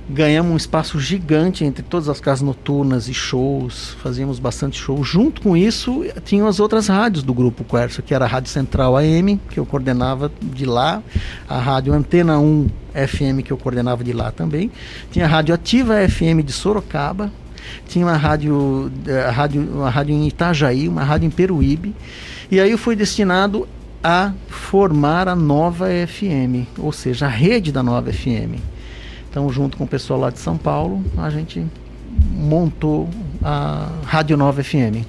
[0.09, 5.03] Ganhamos um espaço gigante entre todas as casas noturnas e shows, fazíamos bastante show.
[5.03, 8.99] Junto com isso, tinham as outras rádios do Grupo Quercia, que era a Rádio Central
[8.99, 11.03] AM, que eu coordenava de lá,
[11.49, 14.71] a Rádio Antena 1 FM, que eu coordenava de lá também.
[15.11, 17.33] Tinha a Rádio Ativa FM de Sorocaba,
[17.89, 21.95] tinha uma rádio, eh, a rádio, uma rádio em Itajaí, uma rádio em Peruíbe.
[22.51, 23.67] E aí eu fui destinado
[24.03, 28.74] a formar a nova FM, ou seja, a rede da nova FM.
[29.35, 31.67] Então, junto com o pessoal lá de São Paulo, a gente
[32.31, 33.09] montou
[33.43, 35.03] a Rádio Nova FM.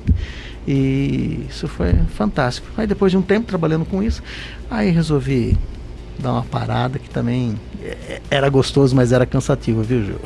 [0.67, 2.67] E isso foi fantástico.
[2.76, 4.23] Aí depois de um tempo trabalhando com isso,
[4.67, 5.55] aí resolvi
[6.17, 7.53] dar uma parada que também
[7.84, 10.19] é- era gostoso, mas era cansativo, viu, Gil?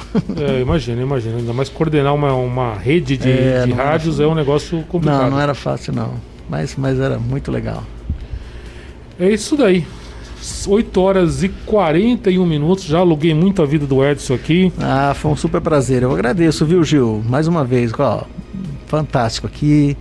[0.47, 1.35] É, imagina, imagina.
[1.35, 5.23] Ainda mais coordenar uma, uma rede de, É, de rádios é um negócio complicado.
[5.23, 6.13] Não, não era fácil não.
[6.49, 7.83] Mas, mas era muito legal.
[9.19, 9.85] É isso daí.
[10.67, 12.85] 8 horas e 41 minutos.
[12.85, 14.71] Já aluguei muito a vida do Edson aqui.
[14.79, 16.03] Ah, foi um super prazer.
[16.03, 17.23] Eu agradeço, viu, Gil?
[17.27, 18.23] Mais uma vez, ó,
[18.89, 19.95] fantástico aqui.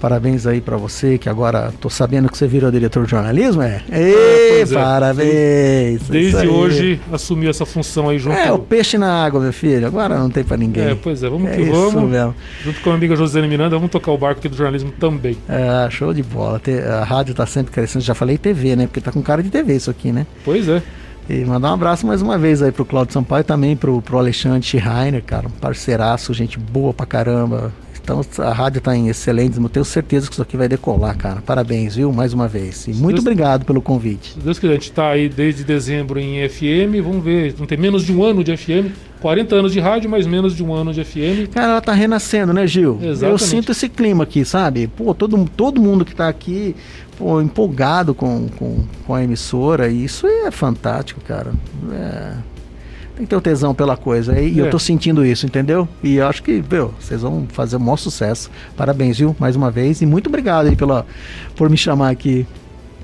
[0.00, 3.82] Parabéns aí pra você, que agora tô sabendo que você virou diretor de jornalismo, é?
[3.92, 4.74] Ei, pois é.
[4.74, 6.02] parabéns!
[6.02, 9.86] Isso Desde hoje assumi essa função aí junto, É, o peixe na água, meu filho.
[9.86, 10.84] Agora não tem pra ninguém.
[10.84, 12.08] É, pois é, vamos É que vamos.
[12.10, 12.34] mesmo.
[12.64, 15.36] Junto com a amiga Josiane Miranda, vamos tocar o barco aqui do jornalismo também.
[15.46, 16.60] É, show de bola.
[17.00, 18.02] A rádio tá sempre crescendo.
[18.02, 18.86] Já falei TV, né?
[18.86, 20.26] Porque tá com cara de TV isso aqui, né?
[20.44, 20.82] Pois é.
[21.28, 24.18] E mandar um abraço mais uma vez aí pro Claudio Sampaio e também pro, pro
[24.18, 27.72] Alexandre Schreiner, cara, um parceiraço, gente boa pra caramba.
[28.02, 31.40] Então a rádio tá em excelentes, eu tenho certeza que isso aqui vai decolar, cara.
[31.42, 32.12] Parabéns, viu?
[32.12, 32.86] Mais uma vez.
[32.86, 34.32] E muito Deus- obrigado pelo convite.
[34.32, 37.02] Se Deus quiser, a gente tá aí desde dezembro em FM.
[37.02, 38.90] Vamos ver, não tem menos de um ano de FM.
[39.20, 41.48] 40 anos de rádio, mas menos de um ano de FM.
[41.52, 42.98] Cara, ela tá renascendo, né, Gil?
[43.02, 43.42] Eu Exatamente.
[43.44, 44.86] sinto esse clima aqui, sabe?
[44.86, 46.74] Pô, todo, todo mundo que tá aqui,
[47.18, 51.52] pô, empolgado com, com, com a emissora, e isso é fantástico, cara.
[51.92, 52.32] É,
[53.20, 54.40] Tem que ter o tesão pela coisa.
[54.40, 54.62] E É.
[54.62, 55.86] eu tô sentindo isso, entendeu?
[56.02, 58.50] E eu acho que, meu, vocês vão fazer um maior sucesso.
[58.74, 59.36] Parabéns, viu?
[59.38, 60.00] Mais uma vez.
[60.00, 61.04] E muito obrigado aí pela,
[61.54, 62.46] por me chamar aqui.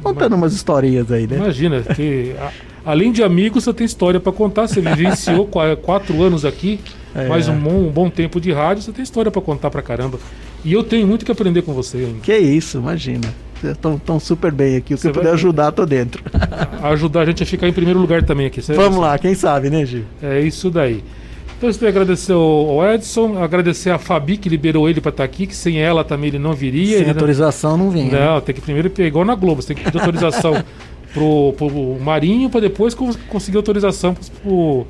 [0.03, 1.37] Contando umas historinhas aí, né?
[1.37, 2.51] Imagina, que a-
[2.93, 4.67] além de amigos, você tem história pra contar.
[4.69, 6.81] Você vivenciou qua- quatro anos aqui,
[7.15, 7.29] É.
[7.29, 10.19] mais um bom, um bom tempo de rádio, você tem história pra contar pra caramba.
[10.65, 12.21] E eu tenho muito que aprender com você ainda.
[12.23, 13.29] Que isso, imagina.
[13.73, 14.95] Estão super bem aqui.
[14.95, 16.23] O que eu puder vai- ajudar, tô dentro.
[16.83, 18.61] Ajudar a gente a ficar em primeiro lugar também aqui.
[18.63, 18.79] certo?
[18.81, 20.05] Vamos lá, quem sabe, né, Gil?
[20.23, 21.03] É isso daí.
[21.59, 25.47] Então, eu queria agradecer ao Edson, agradecer a Fabi que liberou ele pra estar aqui,
[25.47, 26.87] que sem ela também ele não viria.
[26.89, 28.13] Sem ele não- autorização não vinha.
[28.13, 28.27] né?
[28.27, 30.63] Não, tem que primeiro pegar igual na Globo, você tem que pedir autorização
[31.15, 34.87] pro, pro Marinho pra depois cons- conseguir autorização pro,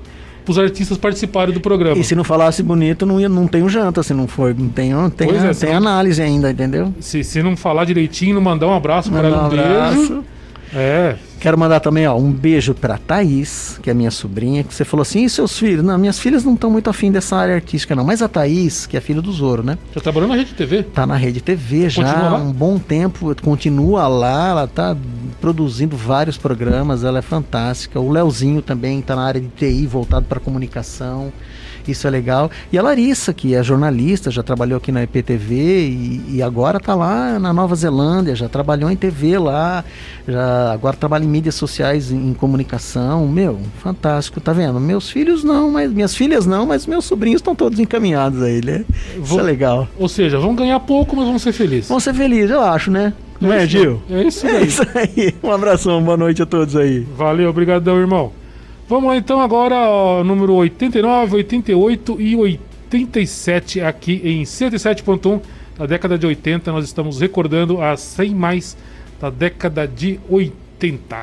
[0.46, 1.98] pros artistas participarem do programa.
[1.98, 4.54] E se não falasse bonito, não, ia, não tem o janta, se não for.
[4.54, 6.94] Não tem, não tem, é, tem análise ainda, entendeu?
[7.00, 9.62] Se, se não falar direitinho, não mandar um abraço para um um beijo.
[9.64, 10.24] abraço.
[10.72, 11.16] É,
[11.46, 15.02] Quero mandar também ó, um beijo pra Thaís, que é minha sobrinha, que você falou
[15.02, 15.84] assim, e seus filhos?
[15.84, 18.02] Não, minhas filhas não estão muito afim dessa área artística, não.
[18.02, 19.78] Mas a Thaís, que é filha do Zoro, né?
[19.94, 20.82] já trabalhou na Rede TV.
[20.82, 24.96] Tá na Rede TV já há um bom tempo, continua lá, ela tá
[25.40, 28.00] produzindo vários programas, ela é fantástica.
[28.00, 31.32] O Leozinho também tá na área de TI, voltado para comunicação.
[31.92, 32.50] Isso é legal.
[32.72, 36.94] E a Larissa, que é jornalista, já trabalhou aqui na EPTV e, e agora tá
[36.94, 39.84] lá na Nova Zelândia, já trabalhou em TV lá,
[40.26, 43.26] já agora trabalha em mídias sociais, em, em comunicação.
[43.28, 44.78] Meu, fantástico, tá vendo?
[44.80, 48.84] Meus filhos não, mas minhas filhas não, mas meus sobrinhos estão todos encaminhados aí, né?
[49.22, 49.88] Isso é legal.
[49.98, 51.88] Ou seja, vão ganhar pouco, mas vão ser felizes.
[51.88, 53.12] Vamos ser felizes, eu acho, né?
[53.40, 54.00] Não é, Gil?
[54.10, 54.66] É isso É daí.
[54.66, 55.34] isso aí.
[55.42, 57.00] Um abração, boa noite a todos aí.
[57.16, 58.32] Valeu, obrigadão, irmão.
[58.88, 65.40] Vamos lá então agora, ó, número 89, 88 e 87 aqui em 107.1
[65.76, 66.70] da década de 80.
[66.70, 68.76] Nós estamos recordando as 100 mais
[69.20, 71.16] da década de 80.